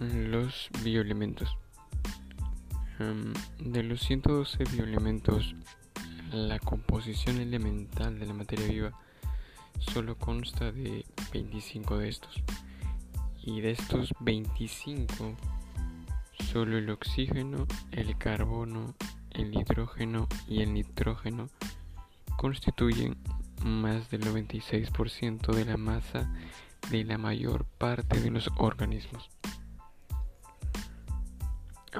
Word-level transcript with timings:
los 0.00 0.68
bioelementos. 0.82 1.56
Em, 2.98 3.32
de 3.58 3.82
los 3.82 4.00
112 4.00 4.64
bioelementos, 4.64 5.54
la 6.32 6.58
composición 6.58 7.40
elemental 7.40 8.18
de 8.18 8.26
la 8.26 8.34
materia 8.34 8.66
viva 8.66 8.92
solo 9.78 10.16
consta 10.16 10.72
de 10.72 11.04
25 11.32 11.98
de 11.98 12.08
estos. 12.08 12.42
Y 13.42 13.60
de 13.60 13.70
estos 13.72 14.12
25, 14.20 15.36
solo 16.52 16.78
el 16.78 16.90
oxígeno, 16.90 17.66
el 17.92 18.16
carbono, 18.18 18.94
el 19.30 19.54
hidrógeno 19.54 20.26
y 20.48 20.62
el 20.62 20.74
nitrógeno 20.74 21.48
constituyen 22.36 23.16
más 23.64 24.10
del 24.10 24.22
96% 24.22 25.54
de 25.54 25.64
la 25.64 25.76
masa 25.76 26.32
de 26.90 27.04
la 27.04 27.18
mayor 27.18 27.64
parte 27.78 28.20
de 28.20 28.30
los 28.30 28.48
organismos. 28.56 29.30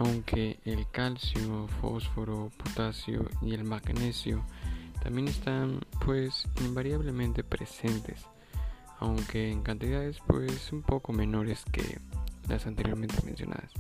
Aunque 0.06 0.60
el 0.65 0.88
calcio, 0.92 1.66
fósforo, 1.80 2.52
potasio 2.59 3.28
y 3.42 3.55
el 3.55 3.64
magnesio 3.64 4.45
también 5.02 5.27
están 5.27 5.80
pues 6.05 6.47
invariablemente 6.60 7.42
presentes, 7.42 8.24
aunque 9.00 9.50
en 9.50 9.62
cantidades 9.62 10.19
pues 10.24 10.73
un 10.73 10.83
poco 10.83 11.12
menores 11.12 11.64
que 11.73 11.98
las 12.48 12.69
anteriormente 12.69 13.20
mencionadas. 13.24 13.73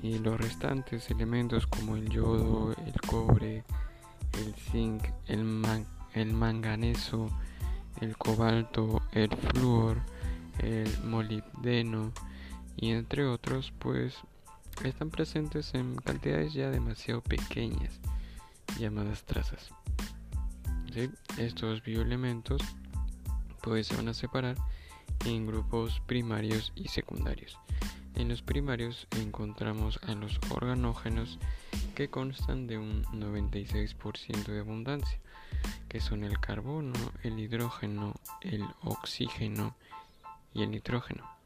Y 0.00 0.20
los 0.20 0.40
restantes 0.40 1.10
elementos 1.10 1.66
como 1.66 1.96
el 1.96 2.08
yodo, 2.08 2.72
el 2.86 3.00
cobre, 3.00 3.64
el 4.34 4.54
zinc, 4.70 5.02
el, 5.26 5.44
el 6.14 6.32
manganeso, 6.34 7.28
el 8.00 8.16
cobalto, 8.16 9.02
el 9.10 9.30
flúor, 9.30 9.98
el 10.60 10.88
molibdeno 11.02 12.12
y 12.76 12.92
entre 12.92 13.26
otros 13.26 13.72
pues 13.80 14.14
están 14.84 15.10
presentes 15.10 15.74
en 15.74 15.96
cantidades 15.96 16.52
ya 16.52 16.70
demasiado 16.70 17.20
pequeñas 17.20 18.00
llamadas 18.78 19.24
trazas. 19.24 19.70
Estos 21.36 21.82
bioelementos 21.82 22.62
pues 23.62 23.86
se 23.86 23.96
van 23.96 24.08
a 24.08 24.14
separar 24.14 24.56
en 25.24 25.46
grupos 25.46 26.00
primarios 26.06 26.72
y 26.74 26.88
secundarios. 26.88 27.58
En 28.14 28.28
los 28.28 28.42
primarios 28.42 29.06
encontramos 29.16 30.00
a 30.08 30.14
los 30.14 30.40
organógenos 30.50 31.38
que 31.94 32.08
constan 32.08 32.66
de 32.66 32.78
un 32.78 33.04
96% 33.04 34.44
de 34.44 34.60
abundancia, 34.60 35.20
que 35.88 36.00
son 36.00 36.24
el 36.24 36.40
carbono, 36.40 36.98
el 37.22 37.38
hidrógeno, 37.38 38.14
el 38.40 38.64
oxígeno 38.82 39.76
y 40.52 40.62
el 40.62 40.70
nitrógeno. 40.70 41.37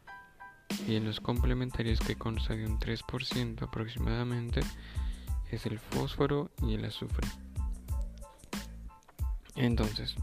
Y 0.87 0.97
en 0.97 1.05
los 1.05 1.21
complementarios 1.21 2.01
que 2.01 2.17
constan 2.17 2.59
de 2.59 2.67
un 2.67 2.79
3% 2.79 3.63
aproximadamente 3.63 4.61
es 5.51 5.67
el 5.67 5.79
fósforo 5.79 6.51
y 6.63 6.75
el 6.75 6.85
azufre. 6.85 7.27
Entonces, 9.55 10.17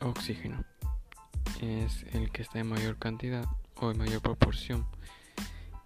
oxígeno 0.00 0.64
es 1.60 2.04
el 2.12 2.30
que 2.30 2.42
está 2.42 2.60
en 2.60 2.68
mayor 2.68 2.98
cantidad 2.98 3.44
o 3.76 3.90
en 3.90 3.98
mayor 3.98 4.22
proporción, 4.22 4.86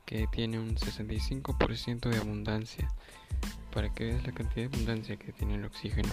que 0.04 0.26
tiene 0.30 0.58
un 0.58 0.76
65% 0.76 2.08
de 2.08 2.18
abundancia. 2.18 2.88
Para 3.72 3.92
que 3.92 4.04
veas 4.04 4.26
la 4.26 4.32
cantidad 4.32 4.68
de 4.68 4.76
abundancia 4.76 5.16
que 5.16 5.32
tiene 5.32 5.54
el 5.54 5.64
oxígeno. 5.64 6.08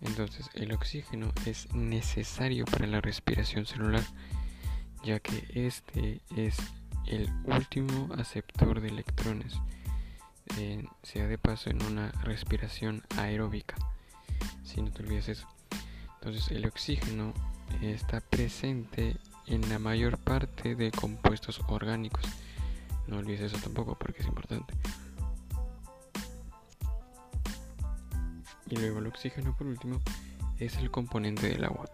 Entonces, 0.00 0.48
el 0.54 0.72
oxígeno 0.72 1.32
es 1.46 1.72
necesario 1.74 2.64
para 2.64 2.86
la 2.86 3.00
respiración 3.00 3.66
celular, 3.66 4.02
ya 5.02 5.20
que 5.20 5.46
este 5.54 6.20
es 6.36 6.56
el 7.06 7.30
último 7.44 8.12
aceptor 8.14 8.80
de 8.80 8.88
electrones 8.88 9.58
sea 11.02 11.26
de 11.26 11.38
paso 11.38 11.70
en 11.70 11.82
una 11.82 12.10
respiración 12.22 13.02
aeróbica. 13.16 13.76
Si 14.64 14.80
no 14.80 14.90
te 14.90 15.02
olvides 15.02 15.28
eso. 15.28 15.46
Entonces 16.14 16.50
el 16.50 16.66
oxígeno 16.66 17.32
está 17.80 18.20
presente 18.20 19.16
en 19.46 19.68
la 19.68 19.78
mayor 19.78 20.18
parte 20.18 20.74
de 20.74 20.90
compuestos 20.90 21.60
orgánicos. 21.68 22.24
No 23.06 23.18
olvides 23.18 23.40
eso 23.40 23.58
tampoco 23.58 23.96
porque 23.98 24.22
es 24.22 24.28
importante. 24.28 24.74
Y 28.68 28.76
luego 28.76 28.98
el 29.00 29.06
oxígeno 29.06 29.56
por 29.56 29.66
último 29.66 30.00
es 30.58 30.76
el 30.76 30.90
componente 30.90 31.48
del 31.48 31.64
agua. 31.64 31.88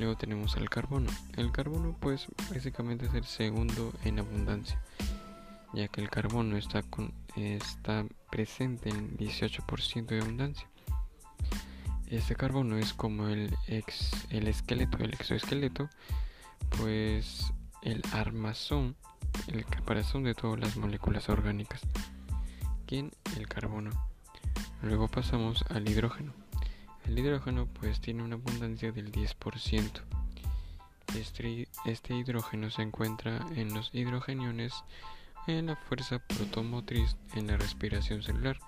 Luego 0.00 0.16
tenemos 0.16 0.56
el 0.56 0.68
carbono. 0.68 1.12
El 1.36 1.52
carbono 1.52 1.96
pues 2.00 2.26
básicamente 2.52 3.06
es 3.06 3.14
el 3.14 3.24
segundo 3.24 3.92
en 4.02 4.18
abundancia 4.18 4.80
ya 5.72 5.88
que 5.88 6.00
el 6.00 6.10
carbono 6.10 6.56
está, 6.56 6.82
está 7.36 8.04
presente 8.30 8.90
en 8.90 9.16
18% 9.16 10.06
de 10.06 10.20
abundancia. 10.20 10.66
Este 12.06 12.34
carbono 12.34 12.76
es 12.76 12.92
como 12.92 13.28
el, 13.28 13.54
ex, 13.68 14.10
el 14.30 14.48
esqueleto, 14.48 14.98
el 14.98 15.14
exoesqueleto, 15.14 15.88
pues 16.76 17.52
el 17.82 18.02
armazón, 18.12 18.96
el 19.46 19.64
caparazón 19.64 20.24
de 20.24 20.34
todas 20.34 20.58
las 20.58 20.76
moléculas 20.76 21.28
orgánicas. 21.28 21.82
¿Quién? 22.86 23.12
El 23.36 23.46
carbono. 23.46 23.90
Luego 24.82 25.06
pasamos 25.06 25.64
al 25.68 25.88
hidrógeno. 25.88 26.32
El 27.06 27.18
hidrógeno 27.18 27.66
pues 27.66 28.00
tiene 28.00 28.22
una 28.22 28.36
abundancia 28.36 28.92
del 28.92 29.10
10%. 29.10 30.02
Este, 31.16 31.68
este 31.86 32.14
hidrógeno 32.14 32.70
se 32.70 32.82
encuentra 32.82 33.44
en 33.56 33.74
los 33.74 33.90
hidrogeniones 33.92 34.72
en 35.46 35.66
la 35.66 35.76
fuerza 35.76 36.18
protomotriz 36.18 37.16
en 37.34 37.48
la 37.48 37.56
respiración 37.56 38.22
celular. 38.22 38.58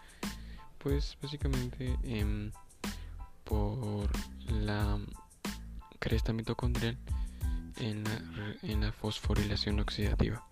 Pues 0.78 1.16
básicamente 1.22 1.96
em, 2.02 2.50
por 3.44 4.10
la 4.48 4.98
cresta 6.00 6.32
mitocondrial 6.32 6.98
en 7.78 8.04
la, 8.04 8.20
en 8.62 8.80
la 8.80 8.92
fosforilación 8.92 9.78
oxidativa. 9.78 10.44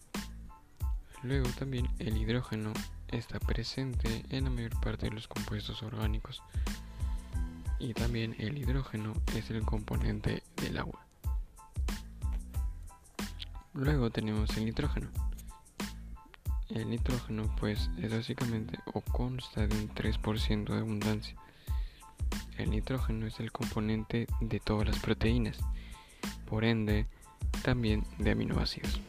Luego 1.22 1.48
también 1.58 1.88
el 1.98 2.16
hidrógeno 2.16 2.72
está 3.08 3.38
presente 3.40 4.24
en 4.30 4.44
la 4.44 4.50
mayor 4.50 4.78
parte 4.80 5.06
de 5.06 5.12
los 5.12 5.28
compuestos 5.28 5.82
orgánicos. 5.82 6.42
Y 7.80 7.94
también 7.94 8.36
el 8.38 8.58
hidrógeno 8.58 9.14
es 9.34 9.50
el 9.50 9.62
componente 9.62 10.42
del 10.56 10.78
agua. 10.78 11.06
Luego 13.72 14.10
tenemos 14.10 14.54
el 14.56 14.66
nitrógeno. 14.66 15.08
El 16.68 16.90
nitrógeno 16.90 17.52
pues 17.58 17.90
es 18.00 18.14
básicamente 18.14 18.78
o 18.92 19.00
consta 19.00 19.66
de 19.66 19.74
un 19.74 19.88
3% 19.88 20.66
de 20.66 20.78
abundancia. 20.78 21.34
El 22.58 22.70
nitrógeno 22.70 23.26
es 23.26 23.40
el 23.40 23.50
componente 23.50 24.26
de 24.40 24.60
todas 24.60 24.86
las 24.86 24.98
proteínas, 24.98 25.58
por 26.46 26.64
ende 26.64 27.06
también 27.62 28.04
de 28.18 28.32
aminoácidos. 28.32 29.00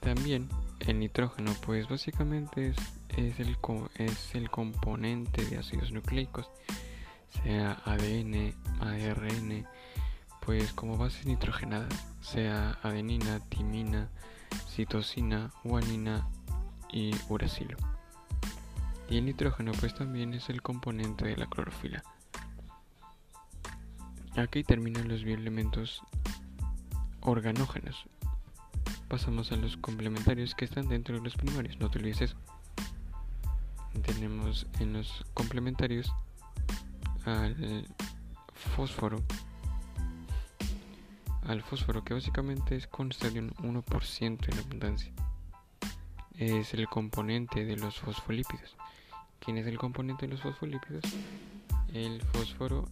También 0.00 0.48
el 0.80 0.98
nitrógeno 1.00 1.52
pues 1.66 1.88
básicamente 1.88 2.68
es, 2.68 2.76
es, 3.16 3.40
el, 3.40 3.56
es 3.96 4.34
el 4.34 4.50
componente 4.50 5.44
de 5.44 5.58
ácidos 5.58 5.92
nucleicos, 5.92 6.48
sea 7.42 7.80
ADN, 7.84 8.54
ARN, 8.80 9.66
pues 10.40 10.72
como 10.72 10.96
bases 10.96 11.26
nitrogenadas, 11.26 11.94
sea 12.20 12.78
adenina, 12.82 13.40
timina, 13.48 14.08
citosina, 14.68 15.50
guanina, 15.64 16.26
y 16.92 17.12
uracilo. 17.28 17.76
Y 19.08 19.18
el 19.18 19.24
nitrógeno 19.24 19.72
pues 19.80 19.94
también 19.94 20.34
es 20.34 20.48
el 20.48 20.62
componente 20.62 21.24
de 21.24 21.36
la 21.36 21.46
clorofila. 21.46 22.04
Aquí 24.36 24.62
terminan 24.62 25.08
los 25.08 25.24
bioelementos 25.24 26.02
organógenos. 27.20 28.04
Pasamos 29.08 29.52
a 29.52 29.56
los 29.56 29.76
complementarios 29.76 30.54
que 30.54 30.64
están 30.64 30.88
dentro 30.88 31.16
de 31.16 31.22
los 31.22 31.34
primarios, 31.34 31.78
no 31.78 31.90
te 31.90 31.98
olvides 31.98 32.22
eso. 32.22 32.36
Tenemos 34.06 34.66
en 34.80 34.94
los 34.94 35.24
complementarios 35.34 36.12
al 37.24 37.86
fósforo, 38.76 39.22
al 41.44 41.62
fósforo 41.62 42.04
que 42.04 42.14
básicamente 42.14 42.76
es 42.76 42.86
consta 42.86 43.30
de 43.30 43.40
un 43.40 43.50
1% 43.54 44.52
en 44.52 44.58
abundancia 44.58 45.12
es 46.38 46.74
el 46.74 46.88
componente 46.88 47.64
de 47.64 47.76
los 47.76 48.00
fosfolípidos. 48.00 48.76
¿Quién 49.38 49.58
es 49.58 49.66
el 49.66 49.78
componente 49.78 50.26
de 50.26 50.32
los 50.32 50.42
fosfolípidos? 50.42 51.04
El 51.92 52.22
fósforo 52.22 52.88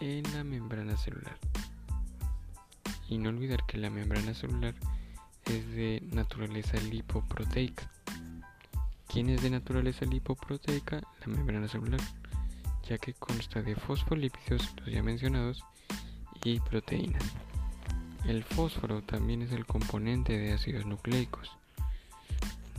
en 0.00 0.22
la 0.34 0.44
membrana 0.44 0.96
celular. 0.96 1.36
Y 3.08 3.18
no 3.18 3.30
olvidar 3.30 3.64
que 3.66 3.78
la 3.78 3.90
membrana 3.90 4.34
celular 4.34 4.74
es 5.46 5.68
de 5.70 6.02
naturaleza 6.12 6.76
lipoproteica. 6.78 7.90
¿Quién 9.08 9.28
es 9.28 9.42
de 9.42 9.50
naturaleza 9.50 10.04
lipoproteica? 10.04 11.02
La 11.20 11.26
membrana 11.26 11.68
celular, 11.68 12.00
ya 12.88 12.98
que 12.98 13.14
consta 13.14 13.62
de 13.62 13.76
fosfolípidos, 13.76 14.74
los 14.76 14.88
ya 14.88 15.02
mencionados, 15.02 15.64
y 16.44 16.60
proteínas. 16.60 17.22
el 18.24 18.44
fósforo 18.44 19.02
también 19.02 19.42
es 19.42 19.52
el 19.52 19.66
componente 19.66 20.38
de 20.38 20.52
ácidos 20.52 20.86
nucleicos. 20.86 21.50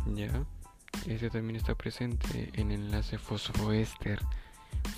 ¿Ya? 0.05 0.43
Este 1.07 1.29
también 1.29 1.57
está 1.57 1.75
presente 1.75 2.49
en 2.53 2.71
el 2.71 2.85
enlace 2.85 3.17
fosfoéster. 3.17 4.19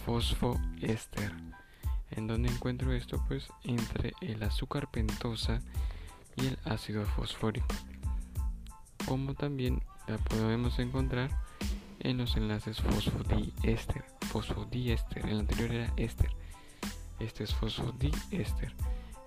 Fosfoéster. 0.06 1.32
¿En 2.12 2.28
donde 2.28 2.50
encuentro 2.50 2.94
esto? 2.94 3.24
Pues 3.28 3.48
entre 3.64 4.14
el 4.22 4.42
azúcar 4.44 4.90
pentosa 4.92 5.60
y 6.36 6.48
el 6.48 6.60
ácido 6.66 7.06
fosfórico. 7.06 7.68
Como 9.08 9.34
también 9.34 9.82
la 10.08 10.18
podemos 10.18 10.78
encontrar 10.80 11.32
en 12.00 12.18
los 12.18 12.36
enlaces 12.36 12.82
fosfodiéster. 12.82 14.15
Fosfodiéster. 14.36 15.26
El 15.26 15.40
anterior 15.40 15.72
era 15.72 15.94
éster. 15.96 16.30
Este 17.22 17.46
es 17.46 17.54
fosfodiéster. 17.54 18.76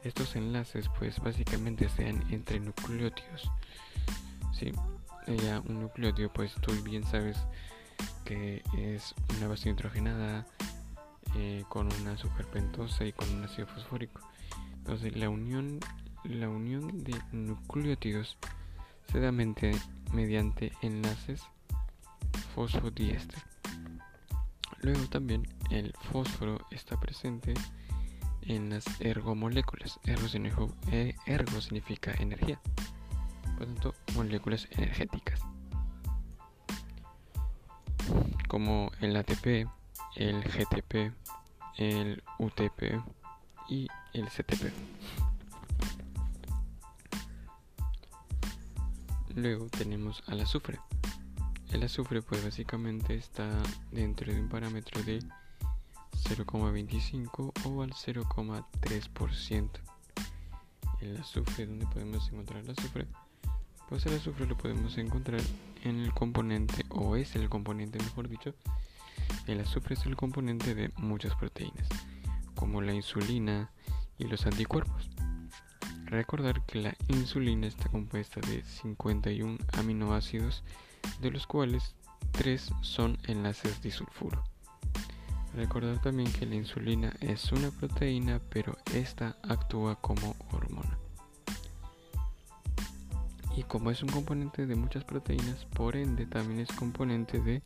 Estos 0.04 0.36
enlaces 0.36 0.90
pues 0.98 1.18
básicamente 1.18 1.88
sean 1.88 2.22
entre 2.30 2.60
nucleótidos. 2.60 3.50
¿sí? 4.52 4.70
Ya 5.26 5.60
un 5.60 5.80
nucleótido 5.80 6.30
pues 6.30 6.52
tú 6.56 6.72
bien 6.82 7.04
sabes 7.04 7.38
que 8.26 8.62
es 8.76 9.14
una 9.38 9.48
base 9.48 9.70
nitrogenada 9.70 10.46
eh, 11.36 11.64
con 11.70 11.90
una 12.02 12.12
azúcar 12.12 12.44
pentosa 12.44 13.06
y 13.06 13.14
con 13.14 13.34
un 13.34 13.44
ácido 13.44 13.66
fosfórico. 13.66 14.20
Entonces 14.76 15.16
la 15.16 15.30
unión, 15.30 15.80
la 16.24 16.50
unión 16.50 17.02
de 17.02 17.18
nucleótidos 17.32 18.36
se 19.10 19.20
da 19.20 19.32
mediante 19.32 20.70
enlaces 20.82 21.44
fosfodiéster. 22.54 23.42
Luego 24.80 25.06
también 25.08 25.46
el 25.70 25.92
fósforo 26.12 26.58
está 26.70 26.98
presente 26.98 27.54
en 28.42 28.70
las 28.70 28.84
ergomoléculas. 29.00 29.98
Ergo 30.04 30.28
significa, 30.28 30.66
eh, 30.90 31.14
ergo 31.26 31.60
significa 31.60 32.14
energía. 32.18 32.60
Por 33.56 33.66
tanto, 33.66 33.94
moléculas 34.14 34.68
energéticas. 34.70 35.40
Como 38.48 38.90
el 39.00 39.16
ATP, 39.16 39.68
el 40.16 40.42
GTP, 40.42 41.12
el 41.76 42.22
UTP 42.38 43.02
y 43.68 43.88
el 44.14 44.26
CTP. 44.28 44.72
Luego 49.34 49.66
tenemos 49.66 50.22
al 50.26 50.40
azufre. 50.40 50.78
El 51.72 51.82
azufre 51.82 52.22
pues 52.22 52.42
básicamente 52.42 53.14
está 53.14 53.48
dentro 53.92 54.32
de 54.32 54.40
un 54.40 54.48
parámetro 54.48 55.02
de 55.02 55.18
0,25 56.24 57.52
o 57.64 57.82
al 57.82 57.92
0,3%. 57.92 59.70
El 61.00 61.16
azufre, 61.18 61.66
¿dónde 61.66 61.86
podemos 61.86 62.28
encontrar 62.32 62.64
el 62.64 62.70
azufre? 62.70 63.06
Pues 63.88 64.04
el 64.06 64.16
azufre 64.16 64.46
lo 64.46 64.56
podemos 64.56 64.98
encontrar 64.98 65.40
en 65.84 66.00
el 66.00 66.12
componente, 66.12 66.84
o 66.88 67.16
es 67.16 67.36
el 67.36 67.48
componente, 67.48 67.98
mejor 67.98 68.28
dicho. 68.28 68.54
El 69.46 69.60
azufre 69.60 69.94
es 69.94 70.04
el 70.06 70.16
componente 70.16 70.74
de 70.74 70.90
muchas 70.96 71.34
proteínas, 71.36 71.88
como 72.54 72.80
la 72.80 72.94
insulina 72.94 73.70
y 74.18 74.24
los 74.24 74.46
anticuerpos. 74.46 75.10
Recordar 76.06 76.64
que 76.64 76.80
la 76.80 76.96
insulina 77.08 77.66
está 77.66 77.88
compuesta 77.90 78.40
de 78.40 78.64
51 78.64 79.58
aminoácidos, 79.74 80.64
de 81.20 81.30
los 81.30 81.46
cuales 81.46 81.94
3 82.32 82.72
son 82.82 83.18
enlaces 83.26 83.80
disulfuro. 83.82 84.42
Recordar 85.54 86.00
también 86.00 86.32
que 86.32 86.46
la 86.46 86.54
insulina 86.54 87.12
es 87.20 87.50
una 87.52 87.70
proteína, 87.70 88.40
pero 88.50 88.76
esta 88.94 89.36
actúa 89.42 89.96
como 89.96 90.36
hormona. 90.52 90.98
Y 93.56 93.64
como 93.64 93.90
es 93.90 94.02
un 94.02 94.08
componente 94.10 94.66
de 94.66 94.76
muchas 94.76 95.02
proteínas, 95.04 95.64
por 95.74 95.96
ende 95.96 96.26
también 96.26 96.60
es 96.60 96.70
componente 96.70 97.40
de 97.40 97.62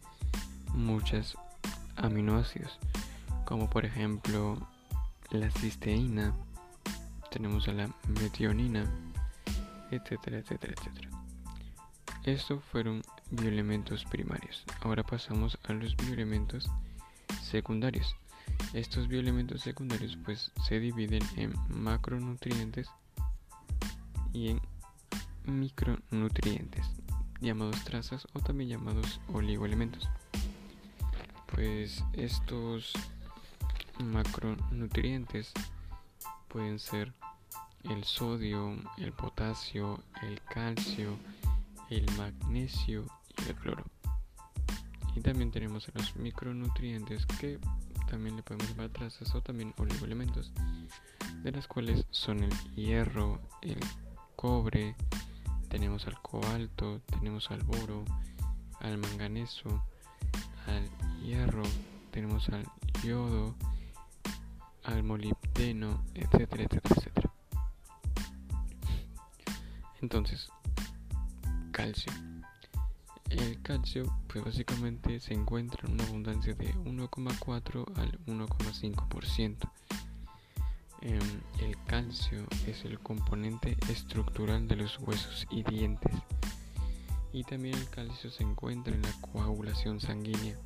muchos 0.73 1.37
aminoácidos, 1.96 2.78
como 3.44 3.69
por 3.69 3.85
ejemplo 3.85 4.56
la 5.31 5.50
cisteína, 5.50 6.35
tenemos 7.31 7.69
a 7.69 7.73
la 7.73 7.90
metionina, 8.08 8.90
etcétera, 9.90 10.38
etcétera, 10.38 10.75
etcétera. 10.78 11.11
Estos 12.25 12.62
fueron 12.64 13.02
bioelementos 13.32 14.05
primarios. 14.05 14.62
Ahora 14.82 15.02
pasamos 15.02 15.58
a 15.64 15.73
los 15.73 15.96
bioelementos 15.96 16.70
secundarios. 17.43 18.14
Estos 18.75 19.08
bioelementos 19.08 19.62
secundarios 19.62 20.19
pues 20.25 20.52
se 20.69 20.79
dividen 20.81 21.23
en 21.37 21.55
macronutrientes 21.69 22.88
y 24.34 24.50
en 24.50 24.61
micronutrientes, 25.44 26.87
llamados 27.40 27.82
trazas 27.84 28.26
o 28.34 28.40
también 28.40 28.70
llamados 28.70 29.20
oligoelementos. 29.32 30.08
Pues 31.46 32.05
estos 32.12 32.93
macronutrientes 33.99 35.52
pueden 36.49 36.78
ser 36.78 37.12
el 37.85 38.05
sodio, 38.05 38.76
el 38.99 39.12
potasio, 39.12 40.02
el 40.23 40.40
calcio, 40.43 41.17
el 41.90 42.06
magnesio 42.17 43.06
el 43.49 43.55
cloro. 43.56 43.85
Y 45.15 45.21
también 45.21 45.50
tenemos 45.50 45.91
los 45.94 46.17
micronutrientes 46.17 47.27
que 47.27 47.59
también 48.09 48.37
le 48.37 48.43
podemos 48.43 48.69
llamar 48.69 48.91
trazas 48.91 49.35
o 49.35 49.41
también 49.41 49.75
oligoelementos, 49.79 50.53
de 51.43 51.53
las 51.53 51.67
cuales 51.67 52.06
son 52.11 52.43
el 52.43 52.53
hierro, 52.75 53.41
el 53.62 53.81
cobre, 54.37 54.97
tenemos 55.69 56.06
al 56.06 56.21
cobalto, 56.21 57.00
tenemos 57.06 57.50
al 57.50 57.62
boro, 57.62 58.05
al 58.81 58.99
manganeso, 58.99 59.83
al 60.67 60.88
hierro, 61.23 61.62
tenemos 62.11 62.49
al 62.50 62.67
yodo, 63.03 63.55
al 64.85 65.03
molibdeno, 65.03 66.05
etcétera, 66.15 66.65
etcétera, 66.65 66.97
etcétera. 66.97 67.33
Entonces, 70.03 70.50
calcio. 71.71 72.12
El 73.38 73.62
calcio 73.62 74.05
pues 74.29 74.44
básicamente 74.44 75.19
se 75.19 75.32
encuentra 75.32 75.88
en 75.88 75.94
una 75.94 76.05
abundancia 76.05 76.55
de 76.55 76.75
1,4 76.75 77.87
al 77.96 78.19
1,5%. 78.26 79.71
Em, 81.00 81.40
el 81.61 81.76
calcio 81.87 82.47
es 82.66 82.85
el 82.85 82.99
componente 82.99 83.76
estructural 83.88 84.68
de 84.68 84.76
los 84.76 84.99
huesos 84.99 85.47
y 85.50 85.62
dientes. 85.62 86.12
Y 87.33 87.45
también 87.45 87.75
el 87.75 87.88
calcio 87.88 88.30
se 88.30 88.42
encuentra 88.42 88.95
en 88.95 89.00
la 89.00 89.12
coagulación 89.23 89.99
sanguínea. 89.99 90.59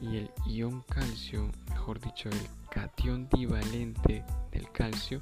Y 0.00 0.16
el 0.16 0.30
ion 0.46 0.80
calcio, 0.88 1.50
mejor 1.68 2.00
dicho, 2.00 2.30
el 2.30 2.48
cation 2.70 3.28
divalente 3.28 4.24
del 4.52 4.72
calcio, 4.72 5.20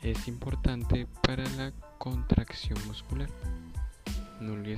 es 0.00 0.26
importante 0.26 1.06
para 1.22 1.44
la 1.50 1.72
contracción 1.98 2.78
muscular 2.86 3.28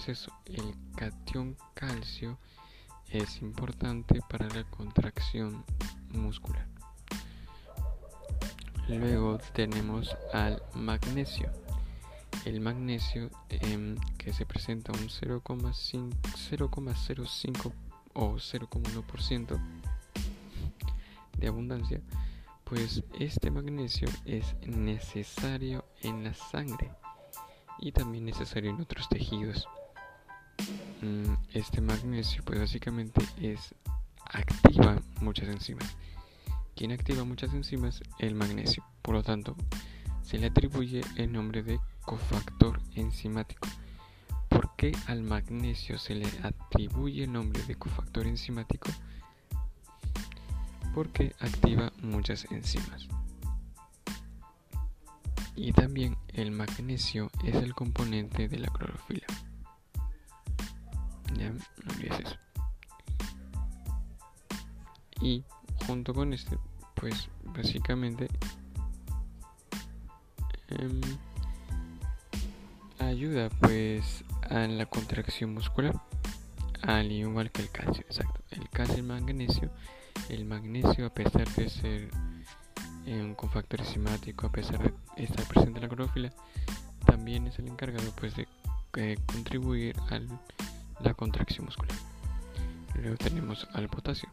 eso, 0.09 0.33
el 0.47 0.75
cation 0.97 1.57
calcio 1.75 2.39
es 3.11 3.43
importante 3.43 4.21
para 4.29 4.49
la 4.49 4.65
contracción 4.65 5.65
muscular. 6.11 6.67
Luego 8.89 9.39
tenemos 9.55 10.17
al 10.33 10.61
magnesio. 10.75 11.49
El 12.45 12.61
magnesio 12.61 13.31
em, 13.51 13.95
que 14.19 14.33
se 14.33 14.45
presenta 14.47 14.91
un 14.91 15.09
0,05 15.09 17.73
o 18.15 18.35
0,1% 18.35 19.61
de 21.39 21.47
abundancia, 21.47 22.01
pues 22.65 23.05
este 23.21 23.53
magnesio 23.53 24.09
es 24.25 24.57
necesario 24.67 25.85
en 26.03 26.25
la 26.25 26.35
sangre 26.35 26.91
y 27.83 27.91
también 27.91 28.25
necesario 28.25 28.71
en 28.71 28.81
otros 28.81 29.09
tejidos. 29.09 29.69
Mm, 31.03 31.35
este 31.53 31.81
magnesio 31.81 32.43
pues 32.45 32.61
básicamente 32.61 33.23
es 33.41 33.75
activa 34.25 35.03
muchas 35.21 35.49
enzimas. 35.49 35.97
¿Quién 36.77 36.93
activa 36.93 37.25
muchas 37.25 37.53
enzimas? 37.53 38.01
El 38.21 38.37
magnesio. 38.37 38.85
Por 39.03 39.17
lo 39.17 39.23
tanto, 39.25 39.57
se 40.23 40.39
le 40.39 40.47
atribuye 40.47 41.03
el 41.17 41.33
nombre 41.33 41.65
de 41.65 41.81
cofactor 42.03 42.81
enzimático. 42.95 43.67
¿Por 44.49 44.77
qué 44.77 44.93
al 45.09 45.23
magnesio 45.23 45.99
se 45.99 46.15
le 46.15 46.29
atribuye 46.45 47.25
el 47.25 47.33
nombre 47.33 47.63
de 47.65 47.75
cofactor 47.75 48.29
enzimático? 48.29 48.91
Porque 50.95 51.35
activa 51.41 51.93
muchas 52.01 52.47
enzimas. 52.53 53.09
Y 55.57 55.73
también 55.73 56.17
el 56.33 56.51
magnesio 56.51 57.31
es 57.45 57.55
el 57.55 57.75
componente 57.75 58.49
de 58.49 58.59
la 58.59 58.69
clorofila. 58.69 59.27
Ya, 61.37 61.51
no 61.51 61.93
olvides 61.95 62.21
eso. 62.21 62.37
Y 65.21 65.45
junto 65.87 66.15
con 66.15 66.33
este, 66.33 66.59
pues 66.95 67.29
básicamente 67.45 68.29
em, 70.69 71.01
ayuda 72.99 73.49
pues 73.61 74.25
a 74.49 74.67
la 74.67 74.87
contracción 74.87 75.55
muscular 75.55 76.01
al 76.83 77.11
igual 77.13 77.51
que 77.51 77.63
el 77.63 77.71
calcio 77.71 78.05
exacto 78.09 78.43
el 78.51 78.69
calcio 78.71 78.97
y 78.97 78.99
el 79.01 79.07
magnesio 79.07 79.71
el 80.29 80.45
magnesio 80.45 81.07
a 81.07 81.11
pesar 81.11 81.49
de 81.55 81.69
ser 81.69 82.11
un 83.07 83.35
cofactor 83.35 83.81
enzimático 83.81 84.47
a 84.47 84.53
pesar 84.53 84.79
de 84.79 84.95
estar 85.23 85.45
presente 85.47 85.79
en 85.79 85.83
la 85.83 85.89
clorofila 85.89 86.33
también 87.05 87.47
es 87.47 87.59
el 87.59 87.69
encargado 87.69 88.11
pues 88.17 88.35
de 88.37 88.49
eh, 88.97 89.19
contribuir 89.27 89.95
a 90.11 90.21
la 91.03 91.13
contracción 91.15 91.67
muscular. 91.67 91.97
Luego 92.95 93.17
tenemos 93.17 93.67
al 93.73 93.89
potasio. 93.89 94.29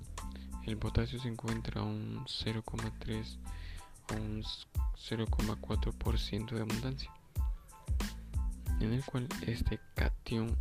El 0.66 0.78
potasio 0.78 1.20
se 1.20 1.28
encuentra 1.28 1.82
a 1.82 1.84
un 1.84 2.26
0,3 2.26 3.38
a 4.10 4.16
un 4.16 4.44
0,4% 4.44 6.52
de 6.52 6.62
abundancia 6.62 7.12
en 8.80 8.94
el 8.94 9.04
cual 9.04 9.28
este 9.46 9.80
cation 9.96 10.56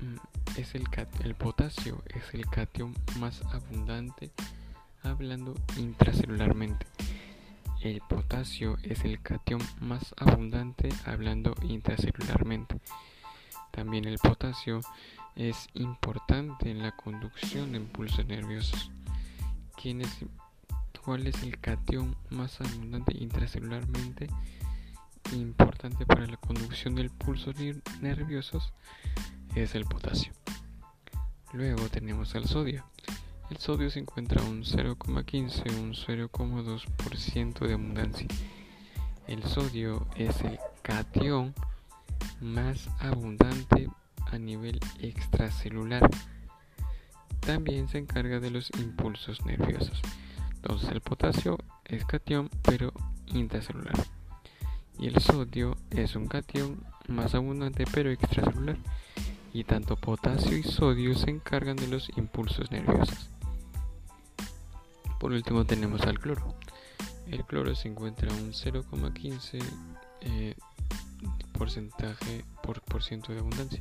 mm, 0.00 0.16
es 0.58 0.74
el, 0.74 0.84
el 1.22 1.34
potasio 1.34 2.02
es 2.14 2.34
el 2.34 2.44
cation 2.46 2.94
más 3.18 3.40
abundante 3.52 4.32
hablando 5.04 5.54
intracelularmente. 5.76 6.86
El 7.80 8.00
potasio 8.00 8.78
es 8.82 9.04
el 9.04 9.20
cation 9.20 9.60
más 9.80 10.14
abundante 10.16 10.88
hablando 11.04 11.54
intracelularmente. 11.62 12.80
También 13.70 14.06
el 14.06 14.18
potasio 14.18 14.80
es 15.36 15.68
importante 15.74 16.70
en 16.70 16.82
la 16.82 16.92
conducción 16.92 17.72
de 17.72 17.78
impulsos 17.78 18.26
nerviosos. 18.26 18.90
¿Quién 19.80 20.00
es, 20.00 20.24
¿Cuál 21.04 21.26
es 21.26 21.42
el 21.42 21.58
cation 21.58 22.16
más 22.30 22.60
abundante 22.60 23.16
intracelularmente? 23.18 24.28
Importante 25.32 26.06
para 26.06 26.26
la 26.26 26.36
conducción 26.36 26.94
de 26.94 27.02
impulsos 27.02 27.54
nerviosos 28.00 28.72
es 29.54 29.74
el 29.74 29.84
potasio. 29.84 30.32
Luego 31.52 31.88
tenemos 31.88 32.34
el 32.34 32.46
sodio. 32.46 32.84
El 33.50 33.58
sodio 33.58 33.90
se 33.90 34.00
encuentra 34.00 34.42
a 34.42 34.46
un 34.46 34.64
0,15 34.64 35.70
un 35.78 35.92
0,2% 35.92 37.66
de 37.66 37.74
abundancia. 37.74 38.26
El 39.26 39.42
sodio 39.44 40.06
es 40.16 40.40
el 40.40 40.58
cation 40.82 41.54
más 42.40 42.88
abundante 43.00 43.90
a 44.32 44.38
nivel 44.38 44.80
extracelular. 44.98 46.08
También 47.40 47.88
se 47.88 47.98
encarga 47.98 48.40
de 48.40 48.50
los 48.50 48.70
impulsos 48.78 49.44
nerviosos. 49.44 50.00
Entonces 50.56 50.88
el 50.90 51.02
potasio 51.02 51.58
es 51.84 52.04
cation 52.06 52.48
pero 52.62 52.94
intracelular. 53.26 53.96
Y 54.98 55.08
el 55.08 55.20
sodio 55.20 55.76
es 55.90 56.16
un 56.16 56.28
cation 56.28 56.82
más 57.08 57.34
abundante 57.34 57.84
pero 57.92 58.10
extracelular. 58.10 58.78
Y 59.52 59.64
tanto 59.64 59.96
potasio 59.96 60.56
y 60.56 60.62
sodio 60.62 61.14
se 61.14 61.30
encargan 61.30 61.76
de 61.76 61.88
los 61.88 62.10
impulsos 62.16 62.70
nerviosos. 62.70 63.33
Por 65.24 65.32
último 65.32 65.64
tenemos 65.64 66.02
al 66.02 66.18
cloro. 66.18 66.54
El 67.30 67.46
cloro 67.46 67.74
se 67.74 67.88
encuentra 67.88 68.30
a 68.30 68.34
un 68.34 68.52
0,15 68.52 69.58
eh, 70.20 70.54
porcentaje 71.56 72.44
por 72.60 73.02
ciento 73.02 73.32
de 73.32 73.38
abundancia. 73.38 73.80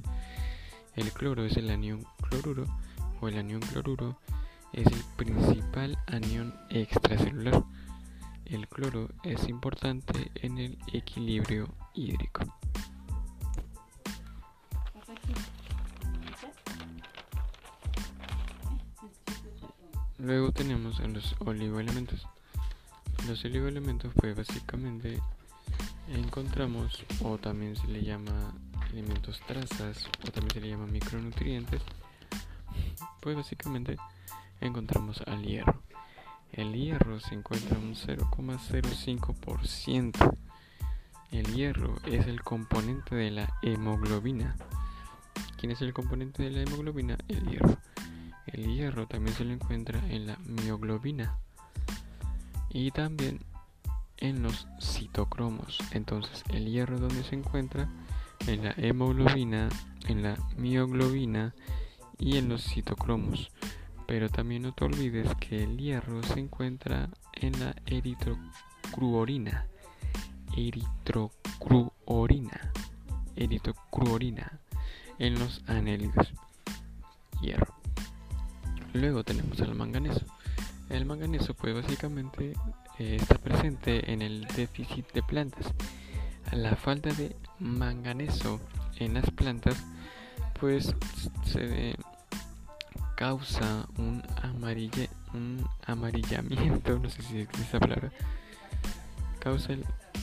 El 0.95 1.11
cloro 1.11 1.43
es 1.43 1.57
el 1.57 1.69
anión 1.69 2.05
cloruro 2.29 2.63
o 3.19 3.27
el 3.27 3.37
anión 3.37 3.59
cloruro 3.59 4.17
es 4.71 4.87
el 4.87 5.03
principal 5.17 5.97
anión 6.07 6.55
extracelular. 6.69 7.65
El 8.45 8.69
cloro 8.69 9.09
es 9.23 9.49
importante 9.49 10.31
en 10.35 10.59
el 10.59 10.77
equilibrio 10.93 11.67
hídrico. 11.93 12.45
Luego 20.23 20.51
tenemos 20.53 21.01
a 21.01 21.07
los 21.07 21.35
oligoelementos. 21.39 22.25
Los 23.27 23.43
oligoelementos 23.43 24.13
pues 24.15 24.37
básicamente 24.37 25.19
encontramos 26.07 27.03
o 27.21 27.37
también 27.37 27.75
se 27.75 27.87
le 27.87 28.03
llama 28.03 28.53
elementos 28.93 29.41
trazas 29.45 30.07
o 30.25 30.31
también 30.31 30.53
se 30.53 30.61
le 30.61 30.69
llama 30.69 30.87
micronutrientes. 30.87 31.81
Pues 33.19 33.35
básicamente 33.35 33.97
encontramos 34.61 35.19
al 35.27 35.43
hierro. 35.43 35.83
El 36.53 36.71
hierro 36.71 37.19
se 37.19 37.35
encuentra 37.35 37.77
un 37.77 37.93
0,05%. 37.93 40.37
El 41.31 41.53
hierro 41.53 41.97
es 42.05 42.27
el 42.27 42.41
componente 42.43 43.13
de 43.13 43.29
la 43.29 43.53
hemoglobina. 43.61 44.55
¿Quién 45.57 45.73
es 45.73 45.81
el 45.81 45.93
componente 45.93 46.43
de 46.43 46.51
la 46.51 46.61
hemoglobina? 46.61 47.17
El 47.27 47.45
hierro. 47.45 47.77
El 48.47 48.75
hierro 48.75 49.07
también 49.07 49.35
se 49.35 49.45
lo 49.45 49.53
encuentra 49.53 49.99
en 50.09 50.27
la 50.27 50.37
mioglobina 50.45 51.37
y 52.69 52.91
también 52.91 53.39
en 54.17 54.43
los 54.43 54.67
citocromos. 54.81 55.79
Entonces, 55.91 56.43
el 56.49 56.69
hierro 56.69 56.99
donde 56.99 57.23
se 57.23 57.35
encuentra 57.35 57.87
en 58.47 58.63
la 58.63 58.73
hemoglobina, 58.77 59.69
en 60.07 60.23
la 60.23 60.37
mioglobina 60.57 61.53
y 62.17 62.37
en 62.37 62.49
los 62.49 62.63
citocromos. 62.63 63.51
Pero 64.07 64.29
también 64.29 64.63
no 64.63 64.73
te 64.73 64.85
olvides 64.85 65.33
que 65.35 65.63
el 65.63 65.77
hierro 65.77 66.23
se 66.23 66.39
encuentra 66.39 67.09
en 67.33 67.59
la 67.59 67.75
eritrocruorina. 67.85 69.67
Eritrocruorina. 70.55 72.71
Eritrocruorina 73.35 74.59
en 75.19 75.39
los 75.39 75.61
anélidos. 75.67 76.33
Hierro. 77.41 77.82
Luego 78.93 79.23
tenemos 79.23 79.59
el 79.59 79.73
manganeso. 79.73 80.21
El 80.89 81.05
manganeso 81.05 81.53
pues 81.55 81.73
básicamente 81.73 82.53
eh, 82.99 83.17
está 83.19 83.39
presente 83.39 84.11
en 84.11 84.21
el 84.21 84.45
déficit 84.55 85.11
de 85.13 85.23
plantas. 85.23 85.73
La 86.51 86.75
falta 86.75 87.11
de 87.13 87.35
manganeso 87.59 88.59
en 88.99 89.15
las 89.15 89.29
plantas 89.31 89.75
pues 90.59 90.95
se 91.45 91.95
causa 93.15 93.87
un 93.97 94.23
amarille, 94.41 95.09
un 95.33 95.67
amarillamiento, 95.85 96.99
no 97.03 97.09
sé 97.09 97.21
si 97.23 97.39
es 97.39 97.49
esa 97.59 97.79
palabra. 97.79 98.11
Causa 99.39 99.73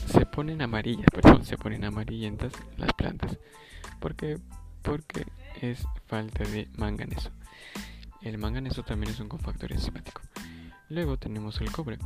se 0.07 0.25
ponen 0.25 0.61
amarillas, 0.61 1.05
perdón, 1.13 1.45
se 1.45 1.57
ponen 1.57 1.83
amarillentas 1.83 2.53
las 2.77 2.93
plantas. 2.93 3.37
porque 3.99 4.39
Porque 4.81 5.27
es 5.61 5.85
falta 6.07 6.43
de 6.45 6.69
manganeso. 6.77 7.31
El 8.21 8.37
manganeso 8.37 8.83
también 8.83 9.13
es 9.13 9.19
un 9.19 9.29
cofactor 9.29 9.71
enzimático. 9.71 10.21
Luego 10.89 11.17
tenemos 11.17 11.59
el 11.61 11.71
cobre. 11.71 11.97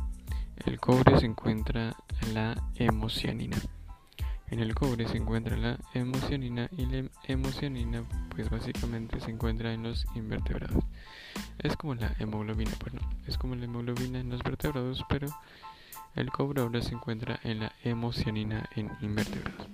El 0.64 0.80
cobre 0.80 1.18
se 1.18 1.26
encuentra 1.26 1.94
la 2.32 2.70
hemocianina. 2.76 3.58
En 4.48 4.60
el 4.60 4.74
cobre 4.74 5.06
se 5.08 5.18
encuentra 5.18 5.56
la 5.56 5.78
hemocianina 5.92 6.70
y 6.70 6.86
la 6.86 7.10
hemocianina 7.24 8.04
pues 8.30 8.48
básicamente 8.48 9.20
se 9.20 9.30
encuentra 9.30 9.74
en 9.74 9.82
los 9.82 10.06
invertebrados. 10.14 10.84
Es 11.58 11.76
como 11.76 11.94
la 11.94 12.14
hemoglobina, 12.18 12.70
perdón, 12.82 13.02
es 13.26 13.36
como 13.36 13.56
la 13.56 13.64
hemoglobina 13.64 14.20
en 14.20 14.30
los 14.30 14.42
vertebrados, 14.42 15.04
pero 15.08 15.26
el 16.14 16.30
cobre 16.30 16.62
ahora 16.62 16.80
se 16.80 16.94
encuentra 16.94 17.40
en 17.42 17.60
la 17.60 17.72
hemocianina 17.82 18.68
en 18.76 18.90
invertebrados. 19.02 19.66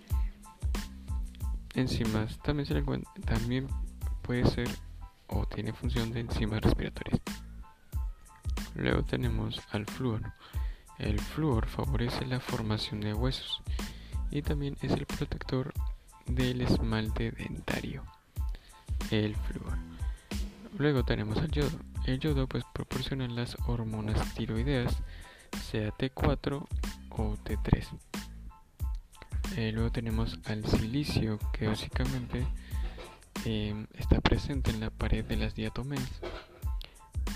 Enzimas 1.74 2.38
también 2.38 2.66
se 2.66 2.74
le 2.74 2.82
también 3.24 3.68
puede 4.22 4.46
ser 4.46 4.68
o 5.28 5.46
tiene 5.46 5.72
función 5.72 6.12
de 6.12 6.20
enzimas 6.20 6.60
respiratorias. 6.60 7.20
Luego 8.74 9.02
tenemos 9.04 9.60
al 9.70 9.86
flúor. 9.86 10.32
El 10.98 11.20
flúor 11.20 11.66
favorece 11.68 12.24
la 12.26 12.40
formación 12.40 13.00
de 13.00 13.14
huesos 13.14 13.62
y 14.30 14.42
también 14.42 14.76
es 14.82 14.92
el 14.92 15.06
protector 15.06 15.72
del 16.26 16.60
esmalte 16.62 17.32
dentario. 17.32 18.04
El 19.10 19.36
flúor. 19.36 19.76
Luego 20.78 21.04
tenemos 21.04 21.38
al 21.38 21.50
yodo. 21.50 21.78
El 22.06 22.18
yodo 22.18 22.46
pues 22.46 22.64
proporciona 22.72 23.28
las 23.28 23.56
hormonas 23.66 24.34
tiroideas, 24.34 24.96
sea 25.70 25.90
T4 25.90 26.66
o 27.10 27.36
T3. 27.44 27.86
Eh, 29.56 29.70
luego 29.72 29.92
tenemos 29.92 30.38
al 30.46 30.64
silicio 30.66 31.38
que 31.52 31.66
básicamente 31.66 32.46
Em, 33.44 33.88
está 33.94 34.20
presente 34.20 34.70
en 34.70 34.78
la 34.78 34.90
pared 34.90 35.24
de 35.24 35.36
las 35.36 35.54
diatomeas 35.56 36.08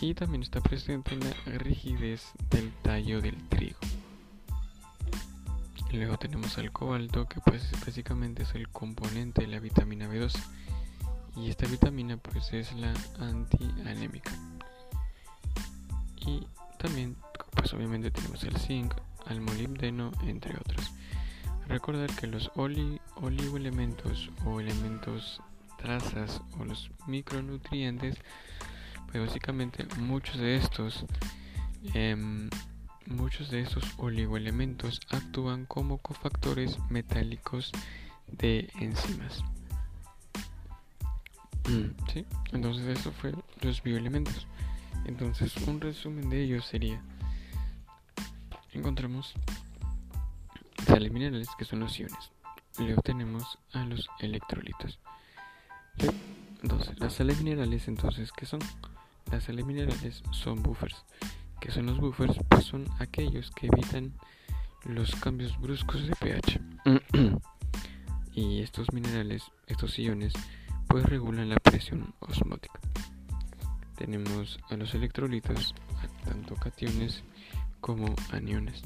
y 0.00 0.14
también 0.14 0.42
está 0.42 0.60
presente 0.60 1.14
en 1.14 1.20
la 1.20 1.58
rigidez 1.58 2.30
del 2.48 2.72
tallo 2.82 3.20
del 3.20 3.36
trigo. 3.48 3.78
Luego 5.92 6.16
tenemos 6.16 6.58
al 6.58 6.70
cobalto 6.70 7.26
que 7.26 7.40
pues 7.40 7.72
básicamente 7.84 8.44
es 8.44 8.54
el 8.54 8.68
componente 8.68 9.42
de 9.42 9.48
la 9.48 9.58
vitamina 9.58 10.08
B12 10.08 10.38
y 11.36 11.50
esta 11.50 11.66
vitamina 11.66 12.16
pues 12.18 12.52
es 12.52 12.72
la 12.74 12.94
antianémica. 13.18 14.30
Y 16.24 16.46
también 16.78 17.16
pues 17.52 17.74
obviamente 17.74 18.12
tenemos 18.12 18.44
el 18.44 18.56
zinc, 18.58 18.94
al 19.26 19.40
molibdeno, 19.40 20.12
entre 20.22 20.56
otros. 20.56 20.92
Recordar 21.66 22.14
que 22.14 22.28
los 22.28 22.52
oligoelementos 22.54 24.30
o 24.44 24.60
elementos 24.60 25.40
trazas 25.76 26.42
o 26.58 26.64
los 26.64 26.90
micronutrientes, 27.06 28.16
pues 29.10 29.26
básicamente 29.26 29.86
muchos 29.98 30.38
de 30.38 30.56
estos 30.56 31.06
em, 31.94 32.50
muchos 33.06 33.50
de 33.50 33.60
estos 33.60 33.84
oligoelementos 33.98 35.00
actúan 35.10 35.64
como 35.66 35.98
cofactores 35.98 36.78
metálicos 36.90 37.72
de 38.26 38.70
enzimas. 38.80 39.42
¿Sí? 42.12 42.24
Entonces 42.52 42.98
eso 42.98 43.12
fue 43.12 43.32
los 43.60 43.82
bioelementos. 43.82 44.46
Entonces 45.04 45.56
un 45.66 45.80
resumen 45.80 46.30
de 46.30 46.42
ellos 46.42 46.66
sería 46.66 47.00
encontramos 48.72 49.34
sales 50.86 51.10
minerales 51.10 51.48
que 51.58 51.64
son 51.64 51.80
los 51.80 51.98
iones. 51.98 52.30
Luego 52.78 53.02
tenemos 53.02 53.58
a 53.72 53.84
los 53.84 54.08
electrolitos. 54.20 54.98
Entonces, 56.62 56.98
las 56.98 57.14
sales 57.14 57.40
minerales, 57.42 57.88
entonces, 57.88 58.32
¿qué 58.32 58.46
son? 58.46 58.60
Las 59.30 59.44
sales 59.44 59.64
minerales 59.64 60.22
son 60.30 60.62
buffers. 60.62 61.04
¿Qué 61.60 61.70
son 61.70 61.86
los 61.86 61.98
buffers? 61.98 62.36
Pues 62.48 62.64
son 62.64 62.86
aquellos 62.98 63.50
que 63.50 63.66
evitan 63.66 64.12
los 64.84 65.14
cambios 65.16 65.58
bruscos 65.60 66.06
de 66.06 66.14
pH. 66.16 66.60
y 68.32 68.62
estos 68.62 68.92
minerales, 68.92 69.42
estos 69.66 69.98
iones, 69.98 70.32
pues 70.88 71.04
regulan 71.04 71.48
la 71.48 71.56
presión 71.56 72.14
osmótica. 72.20 72.80
Tenemos 73.96 74.58
a 74.70 74.76
los 74.76 74.94
electrolitos, 74.94 75.74
tanto 76.24 76.54
cationes 76.54 77.22
como 77.80 78.14
aniones. 78.32 78.82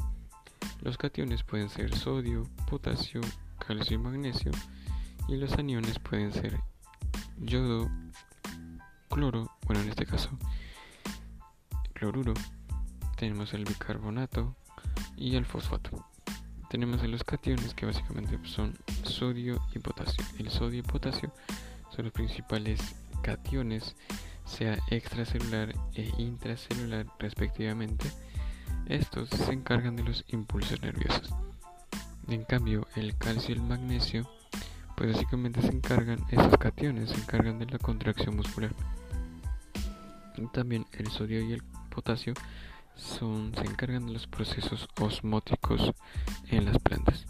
Los 0.83 0.97
cationes 0.97 1.43
pueden 1.43 1.69
ser 1.69 1.95
sodio, 1.95 2.49
potasio, 2.69 3.21
calcio 3.59 3.97
y 3.97 3.99
magnesio, 3.99 4.53
y 5.29 5.37
los 5.37 5.53
aniones 5.55 5.99
pueden 5.99 6.33
ser 6.33 6.61
yodo, 7.41 7.91
cloro, 9.09 9.51
bueno 9.67 9.83
en 9.83 9.89
este 9.89 10.07
caso 10.07 10.39
cloruro, 12.01 12.33
tenemos 13.19 13.53
el 13.53 13.67
bicarbonato 13.67 14.57
y 15.19 15.37
el 15.37 15.45
fosfato. 15.45 16.07
Tenemos 16.71 17.07
los 17.07 17.25
cationes 17.25 17.75
que 17.75 17.85
básicamente 17.85 18.39
son 18.45 18.75
sodio 19.03 19.61
y 19.75 19.81
potasio. 19.81 20.25
El 20.39 20.49
sodio 20.49 20.79
y 20.79 20.83
potasio 20.83 21.31
son 21.95 22.07
los 22.07 22.15
principales 22.15 22.81
cationes, 23.23 23.97
sea 24.47 24.79
extracelular 24.89 25.75
e 25.95 26.11
intracelular 26.17 27.05
respectivamente. 27.19 28.11
Estos 28.87 29.29
se 29.29 29.53
encargan 29.53 29.95
de 29.95 30.05
los 30.05 30.25
impulsos 30.29 30.81
nerviosos. 30.81 31.29
En 32.29 32.45
cambio, 32.45 32.89
el 32.97 33.15
calcio 33.19 33.55
y 33.55 33.59
el 33.59 33.63
magnesio, 33.63 34.27
pues 35.01 35.15
básicamente 35.15 35.63
se 35.63 35.69
encargan, 35.69 36.19
esos 36.29 36.59
cationes 36.59 37.09
se 37.09 37.17
encargan 37.17 37.59
de 37.59 37.65
la 37.65 37.79
contracción 37.79 38.37
muscular. 38.37 38.75
también 40.53 40.85
el 40.93 41.07
sodio 41.07 41.41
y 41.41 41.55
el 41.55 41.63
potasio 41.89 42.35
son, 42.97 43.55
se 43.55 43.63
encargan 43.63 44.05
de 44.05 44.13
los 44.13 44.27
procesos 44.27 44.91
osmóticos 45.01 45.95
en 46.51 46.67
las 46.67 46.79
plantas. 46.81 47.25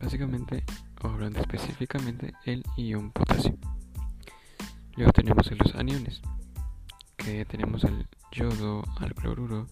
Básicamente, 0.00 0.64
hablando 1.02 1.40
específicamente, 1.40 2.32
el 2.46 2.64
ion 2.78 3.10
potasio. 3.10 3.58
Luego 4.96 5.12
tenemos 5.12 5.50
los 5.50 5.74
aniones, 5.74 6.22
que 7.18 7.44
tenemos 7.44 7.84
el 7.84 8.08
yodo, 8.32 8.84
al 8.96 9.14
cloruro. 9.14 9.66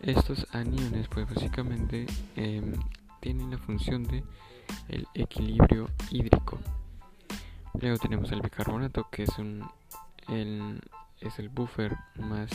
Estos 0.00 0.46
aniones, 0.52 1.08
pues 1.08 1.28
básicamente 1.28 2.06
em, 2.36 2.72
tienen 3.20 3.50
la 3.50 3.58
función 3.58 4.04
de 4.04 4.22
el 4.88 5.06
equilibrio 5.14 5.88
hídrico. 6.10 6.58
Luego 7.80 7.98
tenemos 7.98 8.30
el 8.32 8.40
bicarbonato, 8.40 9.08
que 9.10 9.24
es 9.24 9.38
un 9.38 9.68
el, 10.28 10.80
es 11.20 11.38
el 11.38 11.48
buffer 11.48 11.96
más 12.16 12.50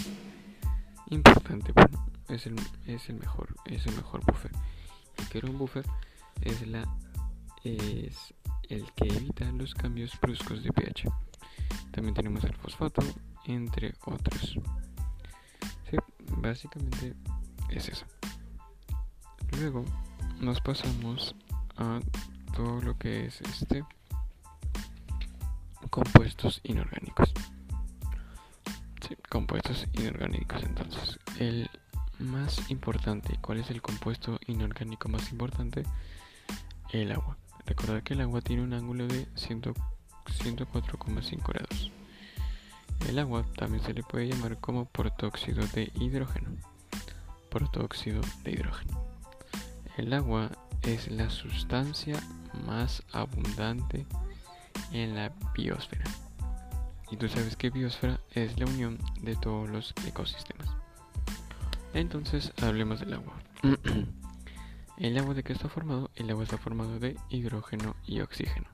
importante, 1.10 1.72
bueno, 1.74 2.08
es 2.30 2.46
el, 2.48 2.56
es 2.86 3.10
el 3.10 3.16
mejor, 3.16 3.56
es 3.66 3.86
el 3.86 3.96
mejor 3.96 4.26
buffer. 4.26 4.52
El 5.18 5.28
que 5.28 5.38
era 5.38 5.50
un 5.50 5.58
buffer 5.58 5.86
es 6.42 6.68
la 6.68 6.86
es 7.64 8.34
el 8.70 8.92
que 8.94 9.08
evita 9.08 9.52
los 9.52 9.76
cambios 9.76 10.20
bruscos 10.20 10.64
de 10.64 10.72
pH. 10.72 11.10
También 11.92 12.16
tenemos 12.16 12.44
el 12.44 12.56
fosfato, 12.56 13.04
entre 13.46 13.94
otros. 14.06 14.58
Sí, 15.90 15.98
básicamente 16.38 17.14
es 17.70 17.90
eso. 17.90 18.06
Luego 19.52 19.86
nos 20.40 20.62
pasamos 20.62 21.36
a 21.82 22.00
todo 22.56 22.82
lo 22.82 22.98
que 22.98 23.26
es 23.26 23.42
este 23.42 23.84
compuestos 25.90 26.62
inorgánicos 26.64 27.34
compuestos 29.30 29.88
inorgánicos. 29.94 30.64
Entonces, 30.64 31.20
el 31.40 31.70
más 32.20 32.70
importante, 32.70 33.38
¿cuál 33.42 33.60
es 33.60 33.70
el 33.70 33.82
compuesto 33.82 34.38
inorgánico 34.48 35.08
más 35.10 35.32
importante? 35.32 35.84
El 36.92 37.12
agua. 37.12 37.38
Recordad 37.66 38.04
que 38.04 38.14
el 38.14 38.22
agua 38.22 38.42
tiene 38.42 38.64
un 38.64 38.74
ángulo 38.74 39.08
de 39.08 39.28
104,5 39.36 41.48
grados. 41.48 41.92
El 43.08 43.20
agua 43.20 43.46
también 43.56 43.84
se 43.84 43.94
le 43.94 44.04
puede 44.04 44.28
llamar 44.28 44.60
como 44.60 44.86
protóxido 44.86 45.66
de 45.68 45.92
hidrógeno. 45.96 46.52
Protóxido 47.50 48.22
de 48.44 48.52
hidrógeno. 48.52 49.02
El 49.98 50.14
agua 50.14 50.52
es 50.84 51.10
la 51.10 51.30
sustancia 51.30 52.20
más 52.66 53.04
abundante 53.12 54.06
en 54.92 55.16
la 55.16 55.32
biosfera. 55.54 56.06
Y 57.12 57.18
tú 57.18 57.28
sabes 57.28 57.56
que 57.56 57.70
biosfera 57.70 58.20
es 58.32 58.58
la 58.60 58.66
unión 58.66 58.98
de 59.22 59.36
todos 59.36 59.70
los 59.70 59.94
ecosistemas. 60.08 60.70
Entonces 61.94 62.54
hablemos 62.62 63.00
del 63.02 63.16
agua. 63.16 63.34
¿El 64.98 65.18
agua 65.18 65.34
de 65.34 65.44
qué 65.44 65.54
está 65.54 65.68
formado? 65.68 66.10
El 66.16 66.30
agua 66.30 66.44
está 66.44 66.58
formado 66.58 67.00
de 67.00 67.18
hidrógeno 67.30 67.96
y 68.06 68.22
oxígeno. 68.22 68.68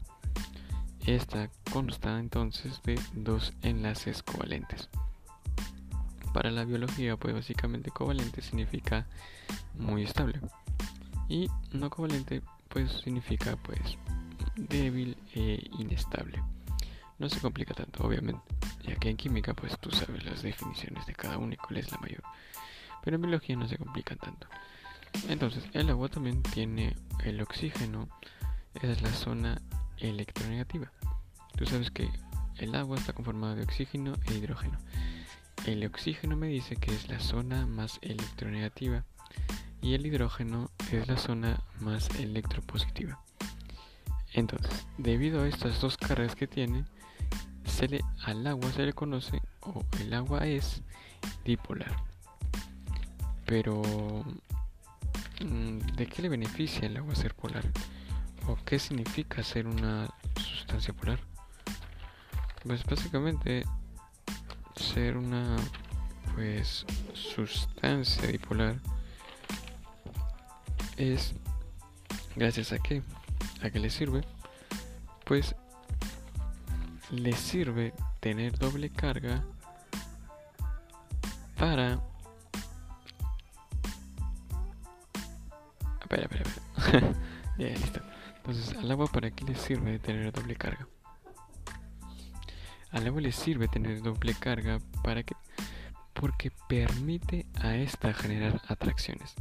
Esta 1.06 1.50
consta 1.72 2.20
entonces 2.20 2.82
de 2.84 3.00
dos 3.14 3.54
enlaces 3.62 4.24
covalentes. 4.24 4.90
Para 6.34 6.52
la 6.52 6.66
biología, 6.66 7.16
pues 7.18 7.34
básicamente 7.34 7.92
covalente 7.92 8.42
significa 8.42 9.08
muy 9.74 10.04
estable. 10.04 10.42
Y 11.30 11.50
no 11.72 11.90
covalente, 11.90 12.42
pues 12.70 12.92
significa 13.04 13.56
pues 13.58 13.98
débil 14.56 15.18
e 15.36 15.70
inestable 15.78 16.42
no 17.20 17.30
se 17.30 17.40
complica 17.40 17.74
tanto, 17.74 18.04
obviamente, 18.04 18.42
ya 18.84 18.96
que 18.96 19.10
en 19.10 19.18
química 19.18 19.54
pues 19.54 19.78
tú 19.80 19.92
sabes 19.92 20.24
las 20.26 20.44
definiciones 20.44 21.06
de 21.06 21.14
cada 21.14 21.38
uno 21.38 21.54
y 21.54 21.58
cuál 21.58 21.78
es 21.78 21.92
la 21.92 21.98
mayor. 21.98 22.22
Pero 23.04 23.16
en 23.16 23.22
biología 23.22 23.56
no 23.56 23.68
se 23.68 23.78
complica 23.78 24.16
tanto. 24.16 24.48
Entonces, 25.30 25.64
el 25.74 25.90
agua 25.90 26.10
también 26.10 26.44
tiene 26.44 26.96
el 27.24 27.42
oxígeno, 27.42 28.08
esa 28.76 28.92
es 28.92 29.02
la 29.02 29.14
zona 29.14 29.62
electronegativa. 29.98 30.92
Tú 31.56 31.66
sabes 31.66 31.90
que 31.90 32.10
el 32.58 32.76
agua 32.76 32.98
está 32.98 33.14
conformada 33.14 33.56
de 33.56 33.64
oxígeno 33.64 34.14
e 34.28 34.36
hidrógeno. 34.36 34.78
El 35.66 35.86
oxígeno 35.86 36.36
me 36.36 36.48
dice 36.48 36.76
que 36.76 36.94
es 36.94 37.10
la 37.10 37.20
zona 37.20 37.66
más 37.66 37.98
electronegativa 38.02 39.06
y 39.82 39.94
el 39.94 40.06
hidrógeno 40.06 40.72
es 40.92 41.08
la 41.08 41.18
zona 41.18 41.62
más 41.80 42.10
electropositiva. 42.20 43.20
Entonces, 44.34 44.86
debido 44.98 45.44
a 45.44 45.48
estas 45.48 45.80
dos 45.82 45.98
cargas 45.98 46.36
que 46.36 46.48
tiene, 46.48 46.86
se 47.66 47.88
le, 47.88 48.02
al 48.24 48.46
agua 48.48 48.72
se 48.72 48.86
le 48.86 48.94
conoce 48.94 49.42
o 49.62 49.84
el 50.00 50.14
agua 50.14 50.46
es 50.46 50.82
dipolar. 51.46 51.96
Pero, 53.46 53.82
mm, 55.42 55.80
¿de 55.96 56.08
qué 56.08 56.22
le 56.22 56.30
beneficia 56.30 56.88
el 56.88 56.98
agua 56.98 57.16
ser 57.16 57.34
polar? 57.34 57.66
¿O 58.48 58.58
qué 58.66 58.80
significa 58.80 59.44
ser 59.44 59.68
una 59.68 60.10
sustancia 60.36 60.94
polar? 60.94 61.20
Pues 62.64 62.84
básicamente 62.84 63.66
ser 64.76 65.18
una 65.18 65.56
pues 66.36 66.86
sustancia 67.14 68.28
dipolar 68.28 68.80
es 70.98 71.34
gracias 72.36 72.72
a 72.72 72.80
qué 72.80 73.02
a 73.62 73.70
qué 73.70 73.80
le 73.80 73.90
sirve 73.90 74.24
pues 75.24 75.56
le 77.12 77.34
sirve 77.34 77.94
tener 78.20 78.58
doble 78.58 78.90
carga 78.90 79.44
para... 81.58 82.00
Espera, 86.02 86.24
espera, 86.24 86.44
espera. 86.76 87.14
ya, 87.58 87.68
listo. 87.68 88.02
Entonces, 88.38 88.78
al 88.78 88.92
agua 88.92 89.08
para 89.08 89.32
qué 89.32 89.44
le 89.44 89.56
sirve 89.56 90.00
tener 90.00 90.32
doble 90.32 90.56
carga? 90.56 90.88
Al 92.92 93.08
agua 93.08 93.22
le 93.22 93.32
sirve 93.32 93.68
tener 93.68 94.02
doble 94.02 94.34
carga 94.34 94.80
para 95.04 95.24
que 95.24 95.36
porque 96.14 96.52
permite 96.68 97.46
a 97.62 97.76
esta 97.76 98.14
generar 98.14 98.62
atracciones. 98.68 99.36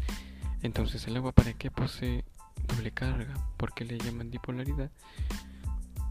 Entonces 0.66 1.06
el 1.06 1.16
agua 1.16 1.30
para 1.30 1.52
qué 1.52 1.70
posee 1.70 2.24
doble 2.66 2.90
carga? 2.90 3.32
¿Por 3.56 3.72
qué 3.72 3.84
le 3.84 3.98
llaman 3.98 4.32
dipolaridad? 4.32 4.90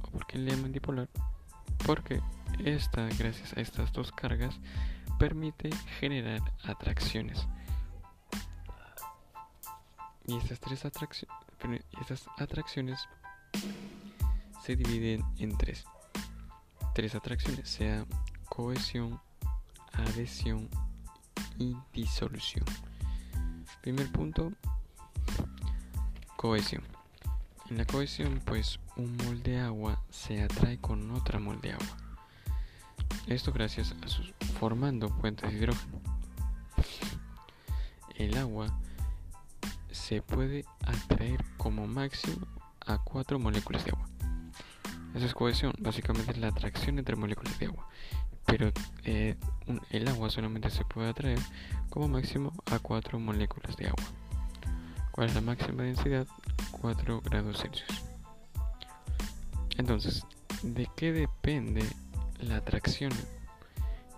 ¿O 0.02 0.12
por 0.12 0.26
qué 0.26 0.38
le 0.38 0.50
llaman 0.50 0.72
dipolar? 0.72 1.10
Porque 1.86 2.22
esta, 2.64 3.06
gracias 3.20 3.52
a 3.58 3.60
estas 3.60 3.92
dos 3.92 4.14
cargas, 4.14 4.58
permite 5.20 5.70
generar 6.00 6.40
atracciones. 6.64 7.46
Y 10.26 10.38
estas 10.38 10.62
tres 10.62 10.86
atracciones, 10.86 11.28
estas 12.00 12.26
atracciones 12.38 13.10
se 14.64 14.78
dividen 14.78 15.22
en 15.38 15.58
tres. 15.58 15.84
Tres 16.94 17.14
atracciones, 17.14 17.68
sea 17.68 18.06
cohesión, 18.48 19.20
adhesión 19.92 20.70
y 21.60 21.76
disolución. 21.92 22.64
Primer 23.86 24.12
punto, 24.12 24.52
cohesión. 26.38 26.82
En 27.70 27.78
la 27.78 27.86
cohesión, 27.86 28.42
pues 28.44 28.80
un 28.96 29.16
mol 29.18 29.44
de 29.44 29.60
agua 29.60 30.02
se 30.10 30.42
atrae 30.42 30.80
con 30.80 31.12
otra 31.12 31.38
mol 31.38 31.62
de 31.62 31.74
agua. 31.74 31.98
Esto 33.28 33.54
gracias 33.54 33.94
a 34.02 34.08
sus 34.08 34.34
formando 34.58 35.10
puentes 35.10 35.52
de 35.52 35.58
hidrógeno. 35.58 36.02
El 38.16 38.36
agua 38.40 38.76
se 39.92 40.24
puede 40.24 40.66
atraer 40.84 41.46
como 41.58 41.86
máximo 41.86 42.48
a 42.88 42.98
cuatro 42.98 43.38
moléculas 43.38 43.86
de 43.86 43.92
agua. 43.92 44.10
Esa 45.14 45.28
es 45.28 45.36
cohesión, 45.36 45.76
básicamente 45.78 46.32
es 46.32 46.40
la 46.40 46.48
atracción 46.48 46.98
entre 46.98 47.16
moléculas 47.16 47.60
de 47.60 47.68
agua. 47.68 47.88
Pero 48.46 48.72
eh, 49.04 49.36
el 49.90 50.08
agua 50.08 50.30
solamente 50.30 50.70
se 50.70 50.86
puede 50.86 51.10
atraer 51.10 51.40
como 51.90 52.08
máximo 52.08 52.54
a 52.72 52.80
4 52.80 53.20
moléculas 53.20 53.76
de 53.78 53.88
agua. 53.88 54.06
¿Cuál 55.12 55.30
es 55.30 55.36
la 55.36 55.42
máxima 55.42 55.84
densidad? 55.84 56.28
4 56.72 57.22
grados 57.22 57.62
Celsius. 57.62 58.04
Entonces, 59.78 60.26
¿de 60.62 60.90
qué 60.96 61.12
depende 61.12 61.84
la 62.40 62.58
atracción? 62.58 63.12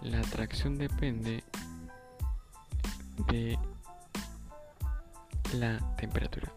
La 0.01 0.19
atracción 0.19 0.77
depende 0.77 1.43
de 3.29 3.57
la 5.53 5.79
temperatura. 5.97 6.51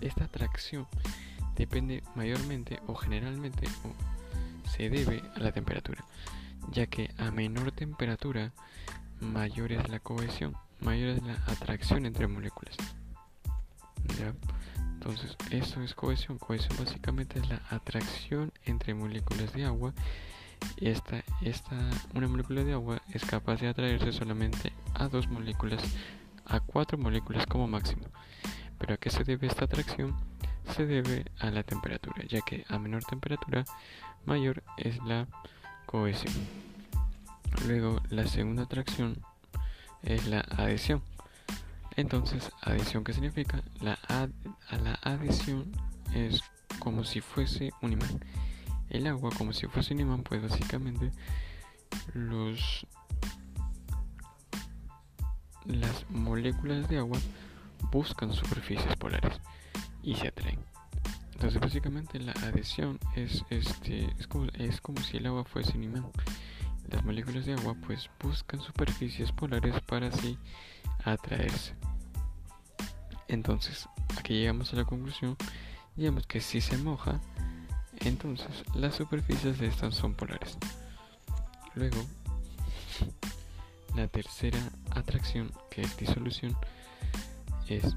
esta 0.00 0.24
atracción 0.24 0.86
depende 1.56 2.02
mayormente 2.14 2.80
o 2.86 2.94
generalmente 2.94 3.66
o 3.84 4.70
se 4.70 4.88
debe 4.88 5.22
a 5.34 5.40
la 5.40 5.52
temperatura, 5.52 6.04
ya 6.70 6.86
que 6.86 7.10
a 7.18 7.30
menor 7.30 7.72
temperatura 7.72 8.52
mayor 9.20 9.72
es 9.72 9.88
la 9.88 10.00
cohesión, 10.00 10.56
mayor 10.80 11.10
es 11.10 11.22
la 11.22 11.34
atracción 11.46 12.06
entre 12.06 12.26
moléculas. 12.26 12.76
Entonces, 14.94 15.36
eso 15.50 15.82
es 15.82 15.94
cohesión. 15.94 16.38
Cohesión 16.38 16.76
básicamente 16.78 17.38
es 17.38 17.48
la 17.48 17.62
atracción 17.70 18.52
entre 18.64 18.94
moléculas 18.94 19.52
de 19.52 19.64
agua. 19.64 19.92
Esta, 20.78 21.22
esta, 21.42 21.76
una 22.14 22.28
molécula 22.28 22.64
de 22.64 22.72
agua 22.72 23.02
es 23.12 23.24
capaz 23.24 23.60
de 23.60 23.68
atraerse 23.68 24.12
solamente 24.12 24.72
a 24.94 25.08
dos 25.08 25.28
moléculas, 25.28 25.82
a 26.44 26.60
cuatro 26.60 26.98
moléculas 26.98 27.46
como 27.46 27.68
máximo. 27.68 28.06
Pero 28.78 28.94
¿a 28.94 28.96
qué 28.96 29.10
se 29.10 29.24
debe 29.24 29.46
esta 29.46 29.66
atracción? 29.66 30.16
Se 30.74 30.86
debe 30.86 31.26
a 31.38 31.50
la 31.50 31.62
temperatura, 31.62 32.24
ya 32.26 32.40
que 32.40 32.64
a 32.68 32.78
menor 32.78 33.04
temperatura, 33.04 33.64
mayor 34.24 34.64
es 34.76 34.98
la 35.04 35.28
Luego, 37.66 38.00
la 38.10 38.26
segunda 38.26 38.64
atracción 38.64 39.22
es 40.02 40.26
la 40.26 40.40
adhesión. 40.40 41.02
Entonces, 41.96 42.50
adhesión, 42.60 43.04
¿qué 43.04 43.12
significa? 43.12 43.62
La, 43.80 43.98
a 44.08 44.76
la 44.76 44.94
adhesión 45.02 45.72
es 46.14 46.42
como 46.78 47.04
si 47.04 47.20
fuese 47.20 47.72
un 47.80 47.92
imán. 47.92 48.20
El 48.90 49.06
agua, 49.06 49.30
como 49.36 49.52
si 49.52 49.66
fuese 49.66 49.94
un 49.94 50.00
imán, 50.00 50.22
pues 50.22 50.42
básicamente 50.42 51.10
los 52.14 52.86
las 55.64 56.08
moléculas 56.10 56.88
de 56.88 56.98
agua 56.98 57.18
buscan 57.90 58.32
superficies 58.32 58.96
polares 58.96 59.40
y 60.02 60.14
se 60.14 60.28
atraen. 60.28 60.60
Entonces 61.36 61.60
básicamente 61.60 62.18
la 62.18 62.32
adhesión 62.32 62.98
es 63.14 63.44
este 63.50 64.10
es 64.18 64.26
como, 64.26 64.46
es 64.54 64.80
como 64.80 65.02
si 65.02 65.18
el 65.18 65.26
agua 65.26 65.44
fuese 65.44 65.76
un 65.76 65.84
imán. 65.84 66.06
Las 66.88 67.04
moléculas 67.04 67.44
de 67.44 67.52
agua 67.52 67.76
pues 67.86 68.08
buscan 68.22 68.58
superficies 68.58 69.32
polares 69.32 69.78
para 69.82 70.06
así 70.06 70.38
atraerse. 71.04 71.74
Entonces, 73.28 73.86
aquí 74.16 74.32
llegamos 74.32 74.72
a 74.72 74.76
la 74.76 74.86
conclusión, 74.86 75.36
digamos 75.94 76.26
que 76.26 76.40
si 76.40 76.62
se 76.62 76.78
moja, 76.78 77.20
entonces 78.00 78.64
las 78.74 78.94
superficies 78.94 79.58
de 79.58 79.66
estas 79.66 79.94
son 79.94 80.14
polares. 80.14 80.56
Luego, 81.74 81.98
la 83.94 84.08
tercera 84.08 84.58
atracción, 84.90 85.52
que 85.70 85.82
es 85.82 85.94
disolución, 85.98 86.56
es, 87.68 87.94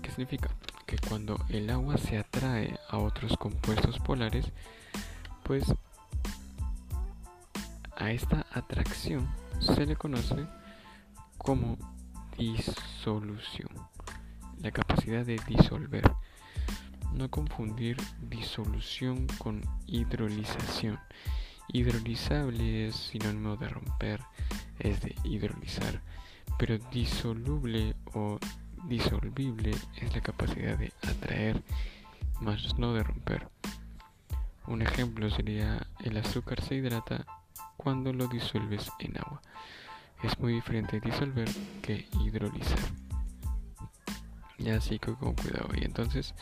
¿qué 0.00 0.08
significa? 0.08 0.48
Que 0.86 0.98
cuando 0.98 1.38
el 1.48 1.70
agua 1.70 1.96
se 1.96 2.18
atrae 2.18 2.78
a 2.88 2.98
otros 2.98 3.36
compuestos 3.36 3.98
polares, 3.98 4.52
pues 5.42 5.64
a 7.96 8.10
esta 8.10 8.46
atracción 8.52 9.28
se 9.60 9.86
le 9.86 9.96
conoce 9.96 10.46
como 11.38 11.78
disolución, 12.36 13.68
la 14.60 14.70
capacidad 14.70 15.24
de 15.24 15.40
disolver. 15.46 16.10
No 17.12 17.30
confundir 17.30 17.96
disolución 18.22 19.26
con 19.38 19.62
hidrolización. 19.86 20.98
Hidrolizable 21.68 22.88
es 22.88 22.96
sinónimo 22.96 23.56
de 23.56 23.68
romper, 23.68 24.20
es 24.80 25.00
de 25.00 25.14
hidrolizar, 25.22 26.02
pero 26.58 26.78
disoluble 26.90 27.94
o 28.14 28.38
disolvible 28.88 29.72
es 29.96 30.14
la 30.14 30.20
capacidad 30.20 30.78
de 30.78 30.92
atraer, 31.02 31.62
más 32.40 32.78
no 32.78 32.92
de 32.94 33.02
romper. 33.02 33.48
Un 34.66 34.82
ejemplo 34.82 35.30
sería 35.30 35.86
el 36.02 36.16
azúcar 36.16 36.62
se 36.62 36.76
hidrata 36.76 37.26
cuando 37.76 38.12
lo 38.12 38.28
disuelves 38.28 38.90
en 38.98 39.18
agua. 39.18 39.42
Es 40.22 40.38
muy 40.38 40.54
diferente 40.54 41.00
disolver 41.00 41.48
que 41.82 42.08
hidrolizar. 42.20 42.78
Ya 44.58 44.76
así 44.76 44.98
que 44.98 45.12
con 45.14 45.34
cuidado. 45.34 45.68
Y 45.74 45.84
entonces, 45.84 46.34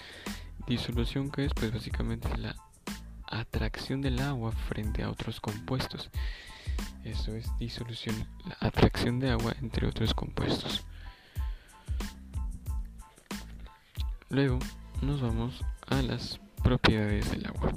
disolución 0.66 1.30
que 1.30 1.46
es, 1.46 1.54
pues 1.54 1.72
básicamente 1.72 2.28
la 2.36 2.54
atracción 3.26 4.00
del 4.00 4.20
agua 4.20 4.52
frente 4.52 5.02
a 5.02 5.10
otros 5.10 5.40
compuestos. 5.40 6.10
Eso 7.04 7.34
es 7.34 7.46
disolución, 7.58 8.14
la 8.44 8.56
atracción 8.60 9.18
de 9.18 9.30
agua 9.30 9.54
entre 9.60 9.88
otros 9.88 10.14
compuestos. 10.14 10.84
Luego 14.32 14.58
nos 15.02 15.20
vamos 15.20 15.62
a 15.88 16.00
las 16.00 16.40
propiedades 16.62 17.30
del 17.30 17.44
agua. 17.44 17.70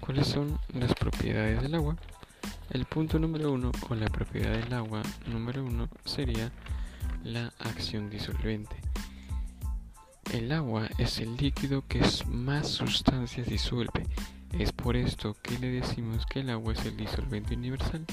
¿Cuáles 0.00 0.26
son 0.26 0.58
las 0.74 0.92
propiedades 0.92 1.62
del 1.62 1.76
agua? 1.76 1.96
El 2.70 2.84
punto 2.84 3.20
número 3.20 3.52
uno 3.52 3.70
o 3.88 3.94
la 3.94 4.08
propiedad 4.08 4.58
del 4.58 4.74
agua 4.74 5.02
número 5.28 5.64
uno 5.64 5.88
sería 6.04 6.50
la 7.22 7.52
acción 7.60 8.10
disolvente. 8.10 8.74
El 10.32 10.50
agua 10.50 10.88
es 10.98 11.20
el 11.20 11.36
líquido 11.36 11.84
que 11.86 12.02
más 12.26 12.66
sustancias 12.66 13.46
disuelve. 13.46 14.08
Es 14.58 14.72
por 14.72 14.96
esto 14.96 15.36
que 15.44 15.60
le 15.60 15.68
decimos 15.70 16.26
que 16.26 16.40
el 16.40 16.50
agua 16.50 16.72
es 16.72 16.84
el 16.86 16.96
disolvente 16.96 17.54
universal. 17.54 18.04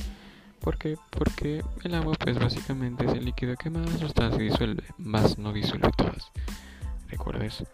¿Por 0.60 0.78
qué? 0.78 0.98
Porque 1.10 1.64
el 1.84 1.96
agua 1.96 2.14
pues 2.14 2.38
básicamente 2.38 3.08
es 3.08 3.14
el 3.14 3.26
líquido 3.26 3.56
que 3.56 3.72
más 3.72 3.90
sustancias 4.00 4.38
disuelve, 4.40 4.84
más 5.00 5.40
no 5.40 5.52
disuelve 5.52 5.90
todas. 5.98 6.32
Recuerda 7.10 7.46
eso. 7.46 7.66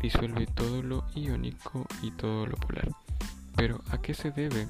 Disuelve 0.00 0.46
todo 0.46 0.82
lo 0.82 1.04
iónico 1.14 1.86
y 2.02 2.10
todo 2.12 2.46
lo 2.46 2.56
polar. 2.56 2.90
Pero 3.56 3.80
¿a 3.90 4.00
qué 4.00 4.14
se 4.14 4.30
debe 4.30 4.66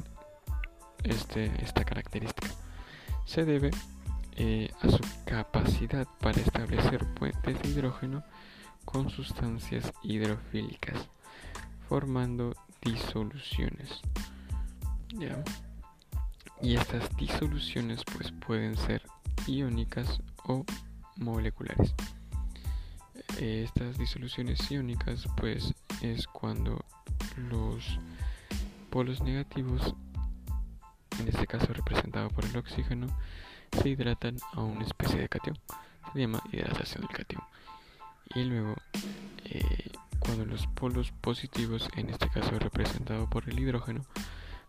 este, 1.05 1.53
esta 1.62 1.85
característica? 1.85 2.48
Se 3.24 3.44
debe 3.44 3.70
eh, 4.37 4.70
a 4.81 4.88
su 4.88 5.00
capacidad 5.24 6.07
para 6.20 6.40
establecer 6.40 7.07
puentes 7.14 7.61
de 7.62 7.68
hidrógeno 7.68 8.24
con 8.85 9.11
sustancias 9.11 9.92
hidrofílicas, 10.03 11.09
formando 11.88 12.55
disoluciones. 12.83 14.00
Y 16.62 16.76
estas 16.76 17.14
disoluciones 17.16 18.03
pues 18.16 18.33
pueden 18.33 18.76
ser 18.76 19.03
iónicas 19.46 20.20
o 20.44 20.64
moleculares. 21.16 21.94
Eh, 23.38 23.64
estas 23.64 23.98
disoluciones 23.98 24.70
iónicas 24.70 25.26
pues 25.37 25.74
es 26.00 26.26
cuando 26.26 26.85
los 27.37 27.98
polos 28.90 29.20
negativos 29.22 29.94
en 31.20 31.28
este 31.28 31.46
caso 31.46 31.72
representado 31.72 32.28
por 32.30 32.44
el 32.44 32.56
oxígeno, 32.56 33.06
se 33.70 33.90
hidratan 33.90 34.37
a 34.52 34.62
una 34.62 34.85
especie 34.85 35.20
de 35.20 35.28
cation. 35.28 35.59
Se 36.12 36.20
llama 36.20 36.42
hidratación 36.52 37.06
del 37.06 37.16
cation. 37.16 37.42
Y 38.35 38.44
luego, 38.44 38.76
eh, 39.44 39.90
cuando 40.18 40.44
los 40.44 40.66
polos 40.68 41.12
positivos, 41.20 41.88
en 41.96 42.11
este 42.11 42.28
caso 42.28 42.59
representado 42.59 43.28
por 43.28 43.48
el 43.48 43.59
hidrógeno, 43.59 44.04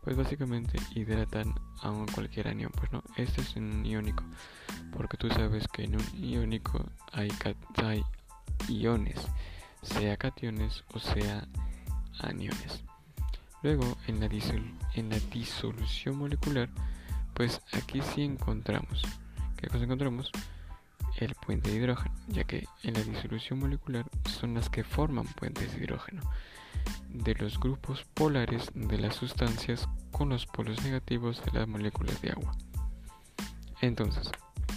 pues 0.03 0.17
básicamente 0.17 0.79
hidratan 0.95 1.53
a 1.81 2.05
cualquier 2.13 2.47
anión. 2.47 2.71
Pues 2.75 2.91
no, 2.91 3.03
este 3.17 3.41
es 3.41 3.55
un 3.55 3.85
iónico, 3.85 4.23
porque 4.91 5.17
tú 5.17 5.29
sabes 5.29 5.67
que 5.67 5.83
en 5.83 5.95
un 5.95 6.23
iónico 6.23 6.85
hay, 7.11 7.31
hay 7.75 8.03
iones, 8.69 9.19
sea 9.81 10.17
cationes 10.17 10.83
o 10.93 10.99
sea 10.99 11.47
aniones. 12.19 12.83
Luego, 13.63 13.97
en 14.07 14.19
la, 14.19 14.27
disolución 15.31 16.17
molecular, 16.17 16.69
pues 17.33 17.61
aquí 17.73 18.01
sí 18.01 18.23
encontramos, 18.23 19.03
¿qué 19.57 19.67
encontramos? 19.67 20.31
El 21.17 21.35
puente 21.35 21.69
de 21.69 21.77
hidrógeno, 21.77 22.15
ya 22.27 22.43
que 22.43 22.65
en 22.83 22.95
la 22.95 23.03
disolución 23.03 23.59
molecular 23.59 24.05
son 24.25 24.55
las 24.55 24.69
que 24.69 24.83
forman 24.83 25.27
puentes 25.27 25.75
de 25.75 25.83
hidrógeno 25.83 26.21
de 27.09 27.35
los 27.35 27.59
grupos 27.59 28.05
polares 28.13 28.71
de 28.73 28.97
las 28.97 29.15
sustancias 29.15 29.87
con 30.11 30.29
los 30.29 30.45
polos 30.45 30.81
negativos 30.83 31.43
de 31.45 31.51
las 31.59 31.67
moléculas 31.67 32.21
de 32.21 32.31
agua. 32.31 32.55
Entonces, 33.81 34.29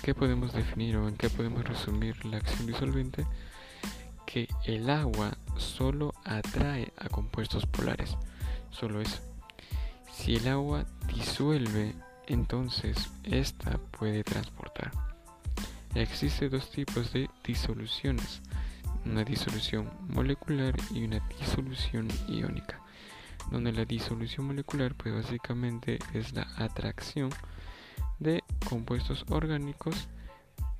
¿qué 0.02 0.14
podemos 0.14 0.52
definir 0.52 0.96
o 0.96 1.08
en 1.08 1.16
qué 1.16 1.30
podemos 1.30 1.64
resumir 1.64 2.24
la 2.26 2.38
acción 2.38 2.66
disolvente? 2.66 3.26
Que 4.34 4.48
el 4.64 4.90
agua 4.90 5.38
solo 5.58 6.12
atrae 6.24 6.92
a 6.98 7.08
compuestos 7.08 7.66
polares 7.66 8.16
solo 8.72 9.00
eso. 9.00 9.20
Si 10.12 10.34
el 10.34 10.48
agua 10.48 10.86
disuelve, 11.06 11.94
entonces 12.26 13.12
esta 13.22 13.78
puede 13.96 14.24
transportar. 14.24 14.90
Existen 15.94 16.50
dos 16.50 16.68
tipos 16.72 17.12
de 17.12 17.30
disoluciones, 17.44 18.42
una 19.04 19.22
disolución 19.22 19.88
molecular 20.08 20.74
y 20.90 21.04
una 21.04 21.20
disolución 21.38 22.08
iónica, 22.26 22.80
donde 23.52 23.70
la 23.70 23.84
disolución 23.84 24.48
molecular 24.48 24.96
pues 24.96 25.14
básicamente 25.14 26.00
es 26.12 26.32
la 26.32 26.48
atracción 26.56 27.30
de 28.18 28.42
compuestos 28.68 29.24
orgánicos 29.28 30.08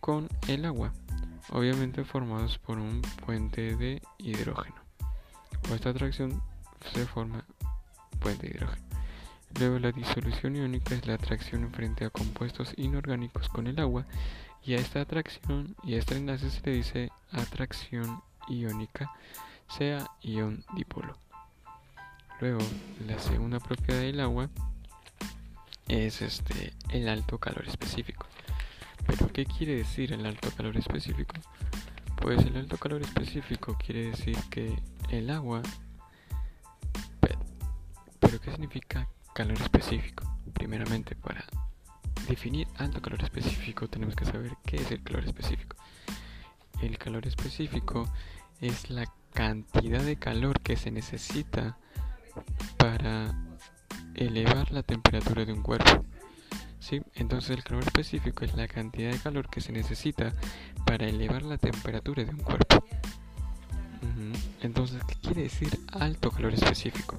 con 0.00 0.28
el 0.48 0.64
agua, 0.64 0.92
obviamente 1.50 2.04
formados 2.04 2.59
por 2.59 2.78
un 2.78 3.02
puente 3.24 3.76
de 3.76 4.02
hidrógeno. 4.18 4.76
O 5.70 5.74
esta 5.74 5.90
atracción 5.90 6.42
se 6.92 7.07
forma 7.07 7.44
de 8.33 8.48
hidrógeno. 8.48 8.83
Luego 9.59 9.78
la 9.78 9.92
disolución 9.92 10.57
iónica 10.57 10.94
es 10.94 11.07
la 11.07 11.14
atracción 11.14 11.70
frente 11.70 12.04
a 12.04 12.11
compuestos 12.11 12.72
inorgánicos 12.76 13.48
con 13.48 13.66
el 13.66 13.78
agua 13.78 14.07
y 14.64 14.74
a 14.74 14.78
esta 14.78 15.02
atracción 15.02 15.76
y 15.85 15.94
a 15.94 15.98
este 15.98 16.16
enlace 16.16 16.50
se 16.50 16.62
le 16.64 16.76
dice 16.76 17.11
atracción 17.30 18.22
iónica, 18.48 19.12
sea 19.68 20.11
ion 20.22 20.64
dipolo. 20.74 21.18
Luego 22.40 22.61
la 23.07 23.18
segunda 23.18 23.61
propiedad 23.61 24.00
del 24.00 24.20
agua 24.20 24.48
es 25.87 26.22
este 26.22 26.72
el 26.90 27.09
alto 27.09 27.38
calor 27.38 27.68
específico. 27.68 28.26
Pero 29.16 29.33
¿qué 29.33 29.46
quiere 29.46 29.77
decir 29.77 30.12
el 30.12 30.27
alto 30.27 30.50
calor 30.57 30.77
específico? 30.77 31.35
Pues 32.20 32.44
el 32.46 32.57
alto 32.57 32.77
calor 32.79 33.03
específico 33.03 33.77
quiere 33.79 34.11
decir 34.11 34.37
que 34.50 34.74
el 35.11 35.31
agua 35.31 35.62
¿qué 38.40 38.50
significa 38.50 39.09
calor 39.33 39.61
específico? 39.61 40.24
Primeramente, 40.53 41.14
para 41.16 41.44
definir 42.29 42.66
alto 42.77 43.00
calor 43.00 43.22
específico 43.22 43.88
tenemos 43.88 44.14
que 44.14 44.24
saber 44.24 44.53
qué 44.64 44.77
es 44.77 44.90
el 44.90 45.03
calor 45.03 45.24
específico. 45.24 45.77
El 46.83 46.98
calor 46.98 47.27
específico 47.27 48.12
es 48.61 48.90
la 48.90 49.07
cantidad 49.33 50.03
de 50.03 50.16
calor 50.16 50.61
que 50.61 50.77
se 50.77 50.90
necesita 50.90 51.79
para 52.77 53.35
elevar 54.14 54.70
la 54.72 54.83
temperatura 54.83 55.44
de 55.44 55.53
un 55.53 55.62
cuerpo. 55.62 56.05
Entonces 57.14 57.51
el 57.51 57.64
calor 57.64 57.83
específico 57.85 58.44
es 58.44 58.55
la 58.55 58.68
cantidad 58.68 59.11
de 59.11 59.18
calor 59.18 59.49
que 59.49 59.61
se 59.61 59.73
necesita 59.73 60.33
para 60.87 61.07
elevar 61.07 61.42
la 61.42 61.59
temperatura 61.59 62.25
de 62.25 62.31
un 62.31 62.40
cuerpo. 62.40 62.85
Entonces, 64.61 65.03
¿qué 65.07 65.14
quiere 65.16 65.42
decir 65.42 65.79
alto 65.92 66.31
calor 66.31 66.55
específico? 66.55 67.18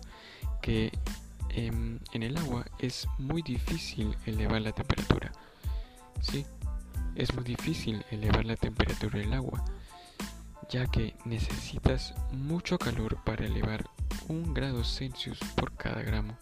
que 0.65 0.91
em, 1.49 1.99
en 2.11 2.23
el 2.23 2.35
agua 2.37 2.65
es 2.79 3.07
muy 3.19 3.43
difícil 3.43 4.17
elevar 4.25 4.61
la 4.61 4.71
temperatura. 4.71 5.31
Sí, 6.19 6.43
es 7.13 7.35
muy 7.35 7.43
difícil 7.43 8.03
elevar 8.09 8.45
la 8.45 8.55
temperatura 8.55 9.19
del 9.19 9.31
agua, 9.33 9.63
ya 10.67 10.87
que 10.87 11.15
necesitas 11.23 12.15
mucho 12.31 12.79
calor 12.79 13.23
para 13.23 13.45
elevar 13.45 13.85
un 14.27 14.55
grado 14.55 14.83
Celsius 14.83 15.37
por 15.55 15.71
cada 15.75 16.01
gramo. 16.01 16.35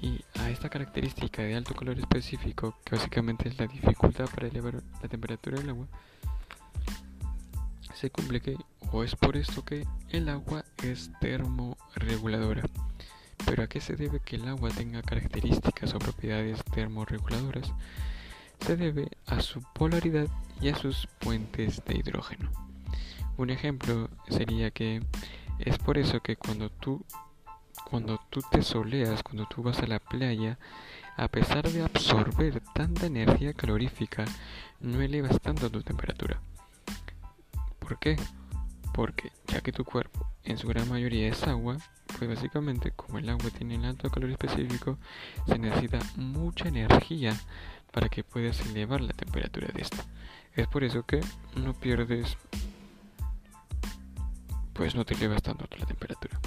Y 0.00 0.24
a 0.38 0.50
esta 0.50 0.68
característica 0.68 1.42
de 1.42 1.56
alto 1.56 1.74
calor 1.74 1.98
específico, 1.98 2.76
que 2.84 2.96
básicamente 2.96 3.48
es 3.48 3.58
la 3.58 3.66
dificultad 3.66 4.26
para 4.26 4.46
elevar 4.46 4.82
la 5.02 5.08
temperatura 5.08 5.58
del 5.58 5.70
agua, 5.70 5.86
se 7.94 8.10
cumple 8.10 8.40
que, 8.40 8.56
o 8.92 9.02
es 9.02 9.16
por 9.16 9.36
esto 9.36 9.64
que 9.64 9.84
el 10.10 10.28
agua 10.28 10.64
es 10.84 11.10
termorreguladora. 11.20 12.62
Pero 13.44 13.64
¿a 13.64 13.66
qué 13.66 13.80
se 13.80 13.96
debe 13.96 14.20
que 14.20 14.36
el 14.36 14.46
agua 14.46 14.70
tenga 14.70 15.02
características 15.02 15.94
o 15.94 15.98
propiedades 15.98 16.62
termorreguladoras? 16.72 17.72
Se 18.60 18.76
debe 18.76 19.08
a 19.26 19.40
su 19.40 19.62
polaridad 19.72 20.28
y 20.60 20.68
a 20.68 20.76
sus 20.76 21.08
puentes 21.18 21.82
de 21.86 21.96
hidrógeno. 21.96 22.50
Un 23.36 23.50
ejemplo 23.50 24.10
sería 24.28 24.70
que 24.70 25.02
es 25.58 25.78
por 25.78 25.98
eso 25.98 26.20
que 26.20 26.36
cuando 26.36 26.70
tú 26.70 27.04
cuando 27.90 28.20
tú 28.30 28.40
te 28.50 28.62
soleas, 28.62 29.22
cuando 29.22 29.46
tú 29.46 29.62
vas 29.62 29.78
a 29.80 29.86
la 29.86 29.98
playa, 29.98 30.58
a 31.16 31.28
pesar 31.28 31.68
de 31.70 31.82
absorber 31.82 32.62
tanta 32.74 33.06
energía 33.06 33.52
calorífica, 33.52 34.24
no 34.80 35.00
elevas 35.00 35.40
tanto 35.40 35.70
tu 35.70 35.82
temperatura. 35.82 36.40
¿Por 37.78 37.98
qué? 37.98 38.16
Porque 38.92 39.32
ya 39.46 39.60
que 39.60 39.72
tu 39.72 39.84
cuerpo 39.84 40.26
en 40.44 40.58
su 40.58 40.68
gran 40.68 40.88
mayoría 40.88 41.28
es 41.28 41.42
agua, 41.44 41.78
pues 42.18 42.28
básicamente 42.28 42.92
como 42.92 43.18
el 43.18 43.28
agua 43.28 43.50
tiene 43.50 43.76
un 43.76 43.84
alto 43.84 44.10
calor 44.10 44.30
específico, 44.30 44.98
se 45.46 45.58
necesita 45.58 45.98
mucha 46.16 46.68
energía 46.68 47.34
para 47.92 48.08
que 48.08 48.22
puedas 48.22 48.60
elevar 48.66 49.00
la 49.00 49.12
temperatura 49.12 49.68
de 49.72 49.82
esta. 49.82 50.04
Es 50.54 50.66
por 50.68 50.84
eso 50.84 51.04
que 51.04 51.20
no 51.56 51.72
pierdes, 51.72 52.36
pues 54.74 54.94
no 54.94 55.04
te 55.04 55.14
elevas 55.14 55.42
tanto 55.42 55.66
la 55.76 55.86
temperatura. 55.86 56.38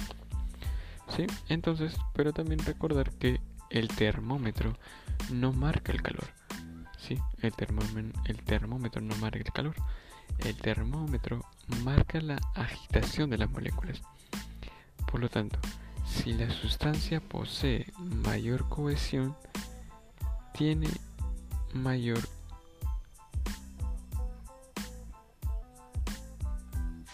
¿Sí? 1.16 1.26
Entonces, 1.48 1.96
pero 2.14 2.32
también 2.32 2.60
recordar 2.64 3.10
que 3.12 3.40
el 3.70 3.88
termómetro 3.88 4.78
no 5.30 5.52
marca 5.52 5.92
el 5.92 6.02
calor. 6.02 6.28
¿Sí? 6.98 7.18
El, 7.42 7.52
el 8.26 8.42
termómetro 8.44 9.02
no 9.02 9.14
marca 9.16 9.38
el 9.38 9.52
calor. 9.52 9.74
El 10.38 10.56
termómetro 10.56 11.44
marca 11.84 12.20
la 12.20 12.38
agitación 12.54 13.30
de 13.30 13.38
las 13.38 13.50
moléculas. 13.50 14.02
Por 15.10 15.20
lo 15.20 15.28
tanto, 15.28 15.58
si 16.06 16.32
la 16.32 16.50
sustancia 16.50 17.20
posee 17.20 17.86
mayor 17.98 18.68
cohesión, 18.68 19.36
tiene 20.54 20.88
mayor 21.74 22.20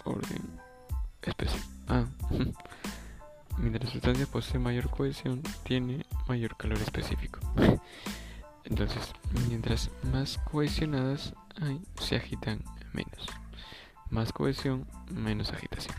orden 0.05 0.61
especial. 1.23 1.63
Ah, 1.89 2.05
mientras 3.69 3.85
la 3.85 3.93
sustancia 3.93 4.27
posee 4.27 4.59
mayor 4.59 4.89
cohesión, 4.89 5.43
tiene 5.63 6.07
mayor 6.27 6.57
calor 6.57 6.79
específico. 6.79 7.41
Entonces, 8.65 9.13
mientras 9.49 9.91
más 10.13 10.39
cohesionadas 10.39 11.35
hay, 11.61 11.81
se 12.01 12.17
agitan 12.17 12.63
menos. 12.93 13.27
Más 14.11 14.33
cohesión, 14.33 14.87
menos 15.11 15.53
agitación. 15.53 15.97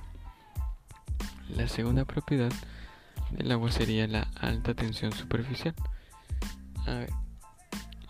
La 1.49 1.67
segunda 1.67 2.05
propiedad 2.05 2.51
del 3.31 3.51
agua 3.51 3.71
sería 3.71 4.07
la 4.07 4.23
alta 4.39 4.73
tensión 4.73 5.11
superficial. 5.11 5.75
A 6.87 6.93
ver, 6.93 7.09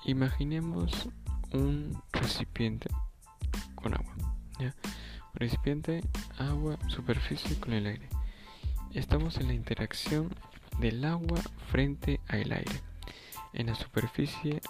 imaginemos 0.05 1.09
un 1.51 2.01
recipiente 2.13 2.89
con 3.75 3.93
agua. 3.93 4.15
Recipiente, 5.33 6.01
agua, 6.37 6.77
superficie 6.87 7.57
con 7.59 7.73
el 7.73 7.85
aire. 7.87 8.09
Estamos 8.93 9.37
en 9.37 9.47
la 9.47 9.53
interacción 9.53 10.33
del 10.79 11.05
agua 11.05 11.39
frente 11.71 12.19
al 12.27 12.51
aire. 12.51 12.81
En 13.53 13.67
la 13.67 13.75
superficie 13.75 14.61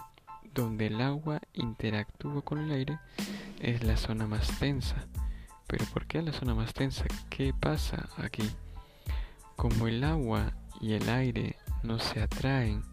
donde 0.53 0.87
el 0.87 1.01
agua 1.01 1.41
interactúa 1.53 2.41
con 2.41 2.59
el 2.59 2.71
aire 2.71 2.99
es 3.59 3.83
la 3.83 3.97
zona 3.97 4.25
más 4.27 4.59
tensa 4.59 5.07
pero 5.69 5.85
¿por 5.85 6.07
qué 6.07 6.23
la 6.23 6.33
zona 6.33 6.55
más 6.55 6.73
tensa? 6.73 7.05
¿Qué 7.29 7.53
pasa 7.53 8.09
aquí? 8.17 8.49
Como 9.55 9.87
el 9.87 10.03
agua 10.03 10.53
y 10.81 10.93
el 10.93 11.07
aire 11.07 11.57
no 11.83 11.99
se 11.99 12.23
atraen, 12.23 12.83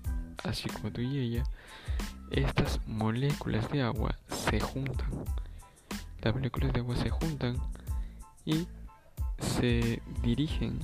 así 0.44 0.68
como 0.68 0.92
tú 0.92 1.00
y 1.00 1.18
ella, 1.18 1.44
estas 2.30 2.86
moléculas 2.86 3.70
de 3.70 3.80
agua 3.80 4.18
se 4.28 4.60
juntan. 4.60 5.08
las 6.20 6.34
moléculas 6.34 6.74
de 6.74 6.80
agua 6.80 6.96
se 6.96 7.08
juntan 7.08 7.56
y 8.44 8.68
se 9.38 10.02
dirigen 10.22 10.80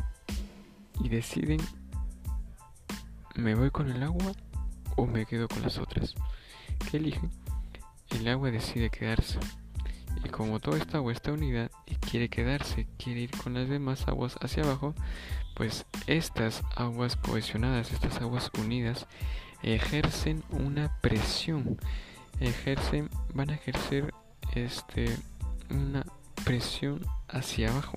y 1.03 1.09
deciden 1.09 1.61
me 3.35 3.55
voy 3.55 3.71
con 3.71 3.91
el 3.91 4.03
agua 4.03 4.33
o 4.97 5.07
me 5.07 5.25
quedo 5.27 5.49
con 5.49 5.63
las 5.63 5.79
otras. 5.79 6.15
¿Qué 6.91 6.99
eligen? 6.99 7.31
El 8.11 8.29
agua 8.29 8.51
decide 8.51 8.91
quedarse. 8.91 9.39
Y 10.25 10.29
como 10.29 10.61
toda 10.61 10.79
esta 10.79 10.99
agua 10.99 11.13
está 11.13 11.33
unida 11.33 11.71
y 11.87 11.95
quiere 11.97 12.29
quedarse, 12.29 12.87
quiere 12.99 13.21
ir 13.21 13.31
con 13.31 13.55
las 13.55 13.69
demás 13.69 14.07
aguas 14.07 14.37
hacia 14.41 14.63
abajo, 14.63 14.95
pues 15.57 15.87
estas 16.07 16.63
aguas 16.77 17.17
cohesionadas, 17.17 17.93
estas 17.93 18.21
aguas 18.21 18.51
unidas, 18.59 19.07
ejercen 19.63 20.45
una 20.51 21.01
presión, 21.01 21.79
ejercen, 22.41 23.09
van 23.35 23.51
a 23.51 23.55
ejercer 23.55 24.13
este 24.55 25.17
una 25.71 26.05
presión 26.45 27.01
hacia 27.29 27.71
abajo. 27.71 27.97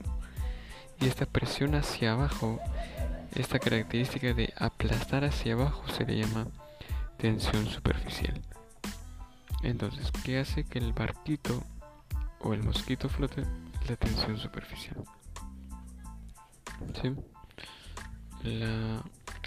Y 1.02 1.08
esta 1.08 1.26
presión 1.26 1.76
hacia 1.76 2.14
abajo, 2.14 2.60
esta 3.36 3.60
característica 3.60 4.34
de 4.34 4.54
aplastar 4.58 5.26
hacia 5.26 5.54
abajo 5.54 5.84
se 5.90 6.06
le 6.06 6.18
llama 6.18 6.48
tensión 7.18 7.68
superficial. 7.68 8.42
Entonces, 9.62 10.12
¿qué 10.24 10.40
hace 10.40 10.64
que 10.64 10.80
el 10.80 10.94
barquito 10.94 11.64
o 12.40 12.54
el 12.54 12.64
mosquito 12.64 13.10
flote? 13.10 13.44
La 13.90 13.96
tensión 13.96 14.38
superficial. 14.38 15.04
¿Sí? 17.02 17.14
La 18.44 19.04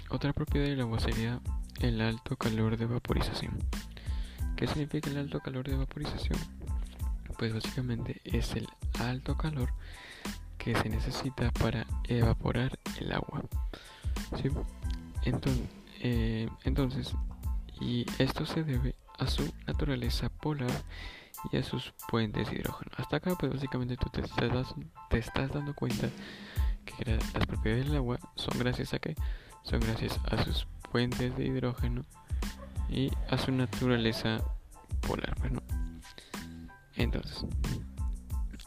otra 0.09 0.33
propiedad 0.33 0.67
del 0.67 0.81
agua 0.81 0.99
sería 0.99 1.41
el 1.79 2.01
alto 2.01 2.35
calor 2.35 2.77
de 2.77 2.85
vaporización. 2.85 3.57
¿Qué 4.55 4.67
significa 4.67 5.09
el 5.09 5.17
alto 5.17 5.39
calor 5.39 5.67
de 5.67 5.77
vaporización? 5.77 6.37
Pues 7.37 7.53
básicamente 7.53 8.21
es 8.25 8.55
el 8.55 8.67
alto 8.99 9.37
calor 9.37 9.73
que 10.73 10.79
se 10.79 10.89
necesita 10.89 11.49
para 11.51 11.87
evaporar 12.07 12.77
el 12.99 13.11
agua. 13.11 13.43
¿Sí? 14.39 14.49
Entonces, 15.23 15.63
eh, 16.01 16.47
entonces, 16.63 17.15
y 17.81 18.05
esto 18.19 18.45
se 18.45 18.63
debe 18.63 18.95
a 19.17 19.25
su 19.25 19.51
naturaleza 19.65 20.29
polar 20.29 20.71
y 21.51 21.57
a 21.57 21.63
sus 21.63 21.93
puentes 22.07 22.49
de 22.49 22.57
hidrógeno. 22.57 22.91
Hasta 22.97 23.17
acá, 23.17 23.35
pues 23.39 23.51
básicamente 23.51 23.97
tú 23.97 24.09
te 24.09 24.21
estás, 24.21 24.75
te 25.09 25.17
estás 25.17 25.51
dando 25.51 25.73
cuenta 25.73 26.07
que 26.85 27.19
las 27.33 27.47
propiedades 27.47 27.87
del 27.87 27.97
agua 27.97 28.19
son 28.35 28.59
gracias 28.59 28.93
a 28.93 28.99
que 28.99 29.15
son 29.63 29.79
gracias 29.79 30.19
a 30.29 30.43
sus 30.43 30.67
puentes 30.91 31.35
de 31.35 31.45
hidrógeno 31.45 32.03
y 32.89 33.11
a 33.29 33.39
su 33.39 33.51
naturaleza 33.51 34.37
polar. 35.01 35.35
Bueno, 35.39 35.63
entonces, 36.95 37.45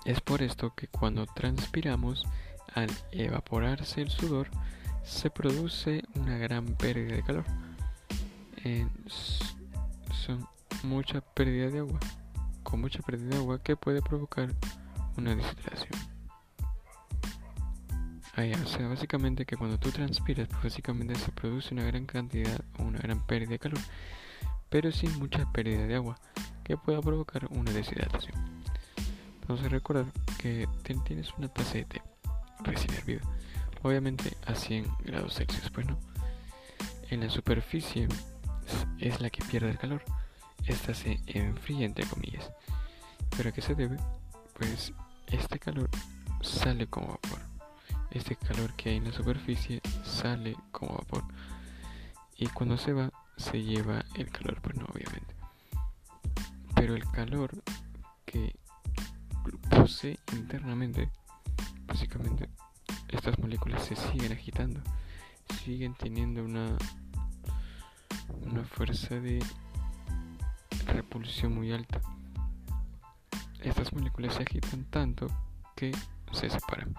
es 0.04 0.20
por 0.20 0.42
esto 0.42 0.74
que 0.74 0.88
cuando 0.88 1.26
transpiramos, 1.26 2.26
al 2.74 2.90
evaporarse 3.12 4.02
el 4.02 4.10
sudor, 4.10 4.48
se 5.04 5.30
produce 5.30 6.02
una 6.14 6.38
gran 6.38 6.66
pérdida 6.76 7.16
de 7.16 7.22
calor. 7.22 7.44
son 10.24 10.46
mucha 10.82 11.20
pérdida 11.20 11.70
de 11.70 11.80
agua, 11.80 12.00
con 12.62 12.80
mucha 12.80 13.00
pérdida 13.02 13.30
de 13.30 13.36
agua 13.36 13.62
que 13.62 13.76
puede 13.76 14.02
provocar 14.02 14.52
una 15.16 15.34
deshidratación. 15.34 16.00
o 18.64 18.66
sea, 18.66 18.88
básicamente 18.88 19.44
que 19.44 19.56
cuando 19.56 19.78
tú 19.78 19.90
transpiras, 19.90 20.48
pues 20.48 20.64
básicamente 20.64 21.14
se 21.16 21.30
produce 21.32 21.74
una 21.74 21.84
gran 21.84 22.06
cantidad 22.06 22.60
o 22.78 22.84
una 22.84 22.98
gran 22.98 23.24
pérdida 23.26 23.50
de 23.50 23.58
calor, 23.58 23.80
pero 24.68 24.90
sin 24.90 25.16
mucha 25.18 25.50
pérdida 25.52 25.86
de 25.86 25.96
agua, 25.96 26.18
que 26.64 26.76
pueda 26.76 27.00
provocar 27.00 27.48
una 27.50 27.72
deshidratación. 27.72 28.61
A 29.60 29.68
recordar 29.68 30.06
que 30.38 30.66
tienes 31.04 31.32
una 31.36 31.48
taza 31.48 31.74
de 31.74 31.84
té 31.84 32.02
recién 32.60 32.94
hervida, 32.94 33.20
obviamente 33.82 34.36
a 34.46 34.54
100 34.54 34.86
grados 35.04 35.34
Celsius. 35.34 35.70
Bueno, 35.72 35.98
en 37.10 37.20
la 37.20 37.30
superficie 37.30 38.08
es 38.98 39.20
la 39.20 39.30
que 39.30 39.44
pierde 39.44 39.70
el 39.70 39.78
calor 39.78 40.02
esta 40.66 40.94
se 40.94 41.20
enfría 41.26 41.86
entre 41.86 42.06
comillas. 42.06 42.50
¿Pero 43.36 43.48
a 43.48 43.52
qué 43.52 43.62
se 43.62 43.74
debe? 43.74 43.98
Pues 44.54 44.92
este 45.26 45.58
calor 45.58 45.90
sale 46.40 46.86
como 46.86 47.08
vapor. 47.08 47.40
Este 48.10 48.36
calor 48.36 48.72
que 48.74 48.90
hay 48.90 48.96
en 48.96 49.04
la 49.04 49.12
superficie 49.12 49.80
sale 50.04 50.56
como 50.70 50.94
vapor. 50.94 51.24
Y 52.36 52.46
cuando 52.48 52.76
se 52.76 52.92
va, 52.92 53.10
se 53.36 53.62
lleva 53.62 54.04
el 54.14 54.30
calor, 54.30 54.60
pues 54.60 54.76
no, 54.76 54.84
obviamente. 54.86 55.34
Pero 56.74 56.94
el 56.94 57.08
calor 57.10 57.50
que 58.24 58.54
posee 59.70 60.18
internamente, 60.32 61.10
básicamente, 61.86 62.48
estas 63.08 63.38
moléculas 63.38 63.84
se 63.84 63.96
siguen 63.96 64.32
agitando, 64.32 64.80
siguen 65.64 65.94
teniendo 65.94 66.44
una, 66.44 66.76
una 68.42 68.64
fuerza 68.64 69.16
de 69.16 69.44
repulsión 70.86 71.54
muy 71.54 71.72
alta. 71.72 72.00
Estas 73.60 73.92
moléculas 73.92 74.34
se 74.34 74.42
agitan 74.42 74.84
tanto 74.86 75.26
que 75.76 75.92
se 76.32 76.50
separan, 76.50 76.94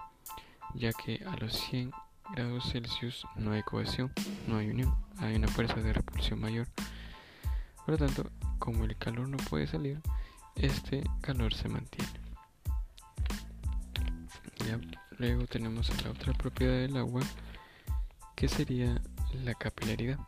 ya 0.74 0.92
que 0.92 1.24
a 1.26 1.36
los 1.36 1.52
100 1.52 1.90
grados 2.32 2.70
Celsius 2.70 3.26
no 3.36 3.52
hay 3.52 3.62
cohesión, 3.62 4.12
no 4.48 4.56
hay 4.58 4.70
unión, 4.70 4.94
hay 5.18 5.36
una 5.36 5.48
fuerza 5.48 5.76
de 5.76 5.92
repulsión 5.92 6.40
mayor. 6.40 6.68
Por 7.84 7.98
lo 8.00 8.06
tanto, 8.06 8.30
como 8.58 8.84
el 8.84 8.96
calor 8.96 9.28
no 9.28 9.36
puede 9.36 9.66
salir, 9.66 10.00
este 10.56 11.02
calor 11.20 11.52
se 11.52 11.68
mantiene. 11.68 12.23
Luego 15.18 15.46
tenemos 15.46 15.90
la 16.02 16.10
otra 16.10 16.32
propiedad 16.32 16.74
del 16.74 16.96
agua, 16.96 17.22
que 18.34 18.48
sería 18.48 19.00
la 19.44 19.54
capilaridad. 19.54 20.18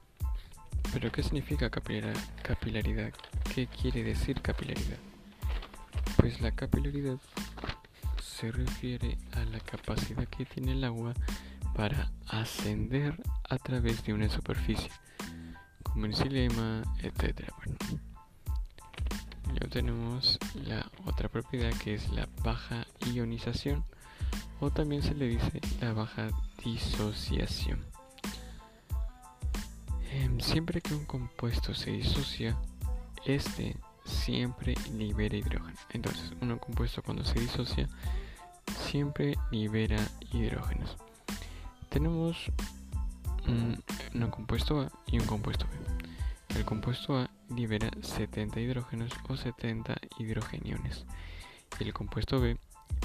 ¿Pero 0.92 1.11
qué 1.11 1.22
significa 1.22 1.70
capilaridad? 1.70 3.12
¿Qué 3.55 3.66
quiere 3.66 4.03
decir 4.03 4.40
capilaridad? 4.40 4.99
Pues 6.16 6.40
la 6.40 6.53
capilaridad 6.53 7.18
se 8.22 8.53
refiere 8.53 9.18
a 9.33 9.44
la 9.46 9.61
capacidad 9.61 10.27
que 10.29 10.44
tiene 10.44 10.72
el 10.72 10.85
agua 10.85 11.14
para 11.75 12.11
ascender 12.29 13.20
a 13.49 13.59
través 13.59 14.05
de 14.05 14.14
una 14.14 14.29
superficie, 14.29 14.90
como 15.83 16.07
el 16.07 16.14
silema, 16.14 16.83
etc. 17.03 17.51
Bueno, 17.57 17.77
ya 19.61 19.68
tenemos 19.68 20.38
la 20.55 20.90
otra 21.05 21.29
propiedad 21.29 21.72
que 21.79 21.94
es 21.94 22.09
la 22.11 22.29
baja 22.42 22.87
ionización 23.12 23.85
o 24.61 24.71
también 24.71 25.03
se 25.03 25.14
le 25.14 25.29
dice 25.29 25.61
la 25.81 25.92
baja 25.92 26.29
disociación. 26.64 27.85
Em, 30.12 30.40
siempre 30.40 30.81
que 30.81 30.95
un 30.95 31.05
compuesto 31.05 31.75
se 31.75 31.90
disocia, 31.90 32.57
este 33.25 33.77
siempre 34.05 34.75
libera 34.97 35.37
hidrógeno. 35.37 35.77
Entonces, 35.90 36.33
un 36.40 36.57
compuesto 36.59 37.03
cuando 37.03 37.25
se 37.25 37.40
disocia 37.40 37.88
siempre 38.90 39.37
libera 39.51 39.99
hidrógenos. 40.33 40.97
Tenemos 41.88 42.51
un, 43.49 43.83
compuesto 44.31 44.81
A 44.81 44.92
y 45.07 45.19
un 45.19 45.27
compuesto 45.27 45.66
B. 45.66 46.57
El 46.57 46.64
compuesto 46.64 47.19
A 47.19 47.31
libera 47.55 47.90
70 48.01 48.61
hidrógenos 48.61 49.12
o 49.29 49.37
70 49.37 49.97
hidrogeniones. 50.19 51.05
Y 51.79 51.85
el 51.85 51.92
compuesto 51.92 52.40
B 52.40 52.59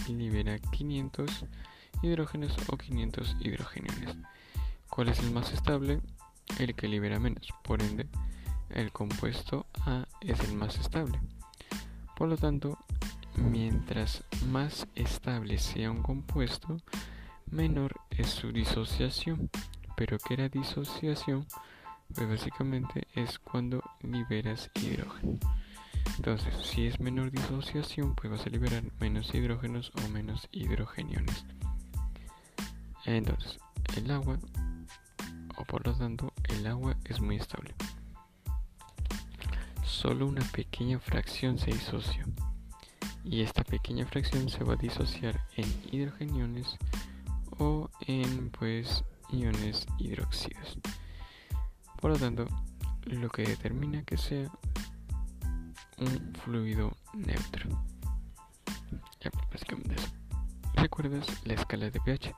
libera 0.07 0.59
500 0.59 1.45
hidrógenos 2.01 2.55
o 2.67 2.77
500 2.77 3.37
hidrogeniones. 3.39 4.15
¿Cuál 4.89 5.09
es 5.09 5.19
el 5.19 5.31
más 5.31 5.51
estable? 5.53 6.01
el 6.59 6.75
que 6.75 6.87
libera 6.87 7.19
menos. 7.19 7.47
Por 7.63 7.81
ende, 7.81 8.07
el 8.69 8.91
compuesto 8.91 9.65
A 9.85 10.05
es 10.21 10.39
el 10.41 10.55
más 10.55 10.77
estable. 10.77 11.19
Por 12.15 12.29
lo 12.29 12.37
tanto, 12.37 12.77
mientras 13.35 14.23
más 14.49 14.87
estable 14.95 15.57
sea 15.57 15.91
un 15.91 16.03
compuesto, 16.03 16.77
menor 17.49 17.99
es 18.09 18.29
su 18.29 18.51
disociación. 18.51 19.49
Pero 19.95 20.17
¿qué 20.19 20.35
era 20.35 20.49
disociación? 20.49 21.45
Pues 22.13 22.27
básicamente 22.27 23.07
es 23.15 23.39
cuando 23.39 23.81
liberas 24.01 24.69
hidrógeno. 24.75 25.39
Entonces, 26.17 26.53
si 26.63 26.87
es 26.87 26.99
menor 26.99 27.31
disociación, 27.31 28.15
pues 28.15 28.31
vas 28.31 28.45
a 28.45 28.49
liberar 28.49 28.83
menos 28.99 29.33
hidrógenos 29.33 29.91
o 30.03 30.09
menos 30.09 30.47
hidrogeniones. 30.51 31.45
Entonces, 33.05 33.59
el 33.97 34.11
agua 34.11 34.37
por 35.65 35.85
lo 35.85 35.93
tanto 35.93 36.33
el 36.49 36.67
agua 36.67 36.95
es 37.05 37.19
muy 37.21 37.37
estable. 37.37 37.73
Solo 39.83 40.27
una 40.27 40.43
pequeña 40.51 40.99
fracción 40.99 41.57
se 41.57 41.71
disocia 41.71 42.25
y 43.23 43.41
esta 43.41 43.63
pequeña 43.63 44.05
fracción 44.05 44.49
se 44.49 44.63
va 44.63 44.73
a 44.73 44.77
disociar 44.77 45.39
en 45.55 45.65
hidrogeniones 45.91 46.77
o 47.57 47.89
en 48.07 48.49
pues 48.49 49.03
iones 49.31 49.85
hidróxidos. 49.99 50.79
Por 51.99 52.11
lo 52.11 52.17
tanto, 52.17 52.45
lo 53.05 53.29
que 53.29 53.43
determina 53.43 54.03
que 54.03 54.17
sea 54.17 54.49
un 56.01 56.33
fluido 56.43 56.91
neutro. 57.13 57.69
básicamente 59.51 59.95
eso. 59.95 60.07
¿Recuerdas 60.75 61.27
la 61.45 61.53
escala 61.53 61.89
de 61.89 61.99
pH? 61.99 62.35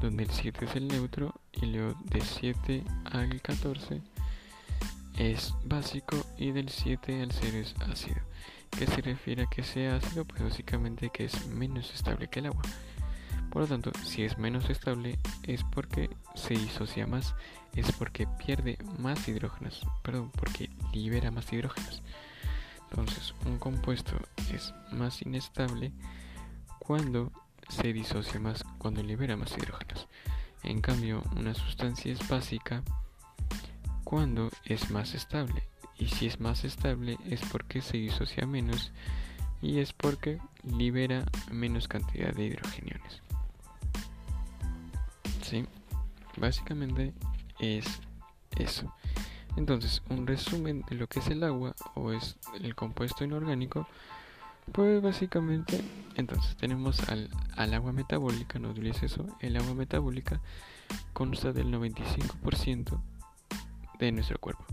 Donde 0.00 0.24
el 0.24 0.30
7 0.30 0.64
es 0.64 0.76
el 0.76 0.88
neutro 0.88 1.34
y 1.52 1.66
luego 1.66 1.94
de 2.04 2.20
7 2.20 2.84
al 3.04 3.40
14 3.40 4.00
es 5.16 5.54
básico 5.64 6.16
y 6.38 6.52
del 6.52 6.68
7 6.68 7.22
al 7.22 7.32
0 7.32 7.58
es 7.58 7.74
ácido. 7.80 8.20
¿Qué 8.70 8.86
se 8.86 9.02
refiere 9.02 9.42
a 9.42 9.46
que 9.46 9.62
sea 9.62 9.96
ácido? 9.96 10.24
Pues 10.24 10.42
básicamente 10.42 11.10
que 11.10 11.24
es 11.26 11.46
menos 11.48 11.92
estable 11.92 12.28
que 12.28 12.40
el 12.40 12.46
agua. 12.46 12.62
Por 13.50 13.62
lo 13.62 13.68
tanto, 13.68 13.92
si 14.02 14.22
es 14.24 14.38
menos 14.38 14.70
estable 14.70 15.18
es 15.42 15.62
porque 15.64 16.08
se 16.34 16.54
disocia 16.54 17.06
más, 17.06 17.34
es 17.74 17.92
porque 17.92 18.26
pierde 18.26 18.78
más 18.98 19.28
hidrógenos, 19.28 19.86
perdón, 20.02 20.30
porque 20.30 20.70
libera 20.94 21.30
más 21.30 21.52
hidrógenos. 21.52 22.02
Entonces, 22.92 23.34
un 23.46 23.58
compuesto 23.58 24.18
es 24.52 24.74
más 24.92 25.22
inestable 25.22 25.92
cuando 26.78 27.32
se 27.70 27.92
disocia 27.92 28.38
más, 28.38 28.64
cuando 28.76 29.02
libera 29.02 29.34
más 29.34 29.56
hidrógenos. 29.56 30.08
En 30.62 30.82
cambio, 30.82 31.22
una 31.34 31.54
sustancia 31.54 32.12
es 32.12 32.28
básica 32.28 32.82
cuando 34.04 34.50
es 34.66 34.90
más 34.90 35.14
estable. 35.14 35.62
Y 35.98 36.08
si 36.08 36.26
es 36.26 36.38
más 36.38 36.64
estable 36.64 37.16
es 37.30 37.40
porque 37.50 37.80
se 37.80 37.96
disocia 37.96 38.46
menos 38.46 38.92
y 39.62 39.78
es 39.78 39.94
porque 39.94 40.38
libera 40.62 41.24
menos 41.50 41.88
cantidad 41.88 42.34
de 42.34 42.44
hidrogeniones. 42.44 43.22
Básicamente 46.36 47.12
es 47.58 47.86
eso. 48.56 48.92
Entonces, 49.56 50.02
un 50.08 50.26
resumen 50.26 50.84
de 50.88 50.96
lo 50.96 51.06
que 51.06 51.20
es 51.20 51.28
el 51.28 51.44
agua 51.44 51.74
o 51.94 52.12
es 52.12 52.36
el 52.60 52.74
compuesto 52.74 53.24
inorgánico, 53.24 53.86
pues 54.70 55.02
básicamente, 55.02 55.82
entonces 56.14 56.56
tenemos 56.56 57.00
al, 57.08 57.28
agua 57.74 57.92
metabólica, 57.92 58.58
no 58.58 58.70
olvides 58.70 59.02
eso, 59.02 59.26
el 59.40 59.56
agua 59.56 59.74
metabólica 59.74 60.40
consta 61.12 61.52
del 61.52 61.66
95% 61.72 63.00
de 63.98 64.12
nuestro 64.12 64.38
cuerpo. 64.38 64.64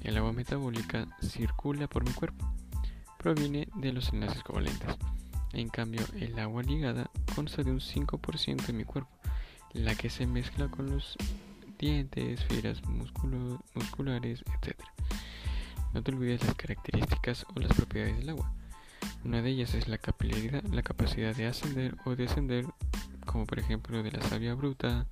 El 0.00 0.16
agua 0.16 0.32
metabólica 0.32 1.06
circula 1.20 1.88
por 1.88 2.04
mi 2.04 2.12
cuerpo, 2.12 2.50
proviene 3.18 3.68
de 3.74 3.92
los 3.92 4.12
enlaces 4.12 4.42
covalentes. 4.42 4.96
En 5.52 5.68
cambio, 5.68 6.02
el 6.14 6.38
agua 6.38 6.62
ligada 6.62 7.10
consta 7.34 7.62
de 7.62 7.70
un 7.70 7.80
5% 7.80 8.66
de 8.66 8.72
mi 8.72 8.84
cuerpo 8.84 9.10
la 9.72 9.94
que 9.94 10.08
se 10.08 10.26
mezcla 10.26 10.68
con 10.68 10.90
los 10.90 11.16
dientes, 11.78 12.44
fibras 12.44 12.82
musculares, 13.74 14.42
etc. 14.42 14.76
No 15.92 16.02
te 16.02 16.12
olvides 16.12 16.44
las 16.44 16.54
características 16.54 17.46
o 17.54 17.60
las 17.60 17.72
propiedades 17.74 18.18
del 18.18 18.30
agua. 18.30 18.52
Una 19.24 19.42
de 19.42 19.50
ellas 19.50 19.74
es 19.74 19.88
la 19.88 19.98
capilaridad, 19.98 20.62
la 20.64 20.82
capacidad 20.82 21.34
de 21.34 21.46
ascender 21.46 21.96
o 22.04 22.14
descender, 22.16 22.66
como 23.24 23.46
por 23.46 23.58
ejemplo 23.58 24.02
de 24.02 24.12
la 24.12 24.22
savia 24.22 24.54
bruta, 24.54 25.06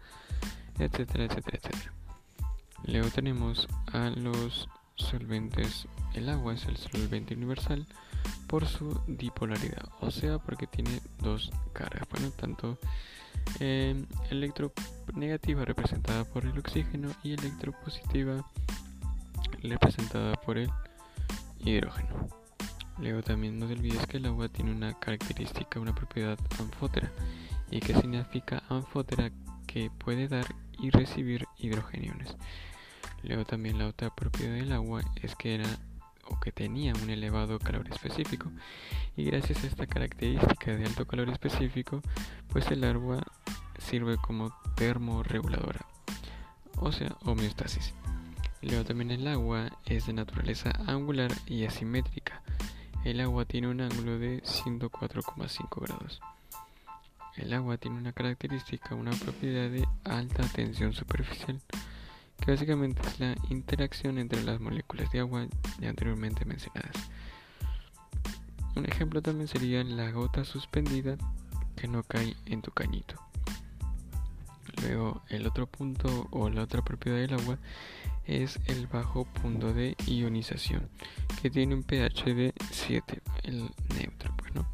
etcétera, 0.78 1.24
etcétera, 1.24 1.58
etcétera. 1.58 1.92
Luego 2.86 3.08
tenemos 3.10 3.66
a 3.92 4.10
los 4.10 4.68
solventes. 4.96 5.86
El 6.14 6.28
agua 6.28 6.54
es 6.54 6.66
el 6.66 6.76
solvente 6.76 7.34
universal 7.34 7.86
por 8.46 8.66
su 8.66 9.00
dipolaridad, 9.06 9.88
o 10.00 10.10
sea, 10.10 10.38
porque 10.38 10.66
tiene 10.66 11.00
dos 11.20 11.50
cargas. 11.72 12.08
Bueno, 12.10 12.30
tanto 12.30 12.78
eh, 13.60 14.04
electronegativa 14.30 15.64
representada 15.64 16.24
por 16.24 16.44
el 16.44 16.58
oxígeno 16.58 17.10
y 17.22 17.32
electropositiva 17.32 18.44
representada 19.62 20.34
por 20.34 20.58
el 20.58 20.70
hidrógeno. 21.64 22.28
Luego 22.98 23.22
también 23.22 23.58
no 23.58 23.66
te 23.66 23.72
olvides 23.72 24.06
que 24.06 24.18
el 24.18 24.26
agua 24.26 24.48
tiene 24.48 24.70
una 24.70 24.98
característica, 24.98 25.80
una 25.80 25.94
propiedad 25.94 26.38
anfótera. 26.60 27.10
¿Y 27.70 27.80
que 27.80 27.94
significa 27.94 28.62
anfótera? 28.68 29.30
Que 29.66 29.90
puede 29.90 30.28
dar 30.28 30.46
y 30.78 30.90
recibir 30.90 31.46
hidrogeniones. 31.58 32.36
Luego 33.22 33.44
también 33.44 33.78
la 33.78 33.88
otra 33.88 34.14
propiedad 34.14 34.54
del 34.54 34.72
agua 34.72 35.02
es 35.22 35.34
que 35.34 35.54
era 35.54 35.66
o 36.28 36.38
que 36.40 36.52
tenía 36.52 36.92
un 36.94 37.10
elevado 37.10 37.58
calor 37.58 37.88
específico. 37.90 38.50
Y 39.16 39.24
gracias 39.24 39.64
a 39.64 39.66
esta 39.66 39.86
característica 39.86 40.74
de 40.74 40.84
alto 40.84 41.06
calor 41.06 41.28
específico 41.30 42.00
pues 42.48 42.70
el 42.70 42.84
agua 42.84 43.22
sirve 43.78 44.16
como 44.16 44.54
termorreguladora 44.76 45.86
o 46.78 46.92
sea 46.92 47.16
homeostasis. 47.24 47.94
Luego 48.62 48.84
también 48.84 49.10
el 49.10 49.26
agua 49.28 49.70
es 49.84 50.06
de 50.06 50.14
naturaleza 50.14 50.70
angular 50.86 51.30
y 51.46 51.64
asimétrica. 51.64 52.42
El 53.04 53.20
agua 53.20 53.44
tiene 53.44 53.68
un 53.68 53.80
ángulo 53.80 54.18
de 54.18 54.42
104,5 54.42 55.80
grados. 55.82 56.20
El 57.36 57.52
agua 57.52 57.76
tiene 57.76 57.98
una 57.98 58.12
característica 58.12 58.94
una 58.94 59.10
propiedad 59.10 59.68
de 59.68 59.86
alta 60.04 60.44
tensión 60.48 60.92
superficial 60.92 61.60
que 62.44 62.50
básicamente 62.50 63.00
es 63.08 63.20
la 63.20 63.34
interacción 63.48 64.18
entre 64.18 64.42
las 64.42 64.60
moléculas 64.60 65.10
de 65.10 65.20
agua 65.20 65.46
ya 65.80 65.88
anteriormente 65.88 66.44
mencionadas. 66.44 66.94
Un 68.76 68.84
ejemplo 68.86 69.22
también 69.22 69.48
sería 69.48 69.82
la 69.82 70.10
gota 70.10 70.44
suspendida 70.44 71.16
que 71.76 71.88
no 71.88 72.02
cae 72.02 72.36
en 72.46 72.60
tu 72.60 72.70
cañito. 72.70 73.14
Luego 74.82 75.22
el 75.30 75.46
otro 75.46 75.66
punto 75.66 76.28
o 76.32 76.50
la 76.50 76.62
otra 76.62 76.82
propiedad 76.82 77.16
del 77.16 77.34
agua 77.34 77.58
es 78.26 78.60
el 78.66 78.88
bajo 78.88 79.24
punto 79.24 79.72
de 79.72 79.96
ionización 80.06 80.88
que 81.40 81.50
tiene 81.50 81.74
un 81.74 81.82
pH 81.82 82.34
de 82.34 82.52
7, 82.70 83.22
el 83.44 83.70
neutro. 83.96 84.34
Pues, 84.36 84.54
¿no? 84.54 84.66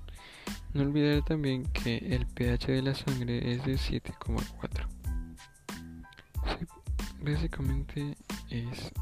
no 0.72 0.82
olvidar 0.82 1.24
también 1.24 1.64
que 1.66 1.98
el 1.98 2.26
pH 2.26 2.72
de 2.72 2.82
la 2.82 2.94
sangre 2.94 3.52
es 3.52 3.64
de 3.64 3.74
7,4 3.74 4.88
básicamente 7.22 8.16
es 8.50 8.92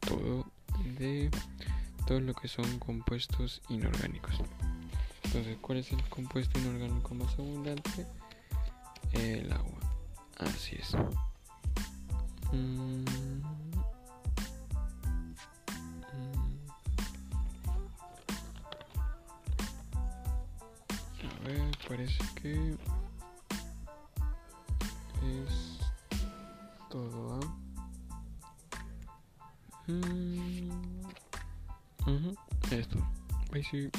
todo 0.00 0.46
de 0.98 1.30
todo 2.06 2.20
lo 2.20 2.34
que 2.34 2.48
son 2.48 2.78
compuestos 2.78 3.62
inorgánicos. 3.68 4.34
Entonces, 5.24 5.56
¿cuál 5.60 5.78
es 5.78 5.90
el 5.92 6.02
compuesto 6.08 6.58
inorgánico 6.58 7.14
más 7.14 7.32
abundante? 7.38 8.06
El 9.12 9.52
agua. 9.52 9.80
Así 10.38 10.76
es. 10.76 10.94
Mm. 12.52 13.04
Mm. 13.04 13.42
A 21.24 21.48
ver, 21.48 21.78
parece 21.88 22.18
que 22.34 22.76
todo. 26.92 27.40
¿ah? 27.40 27.40
Mm, 29.88 30.70
esto. 32.70 32.98
Ahí 33.52 33.64
sí 33.64 33.90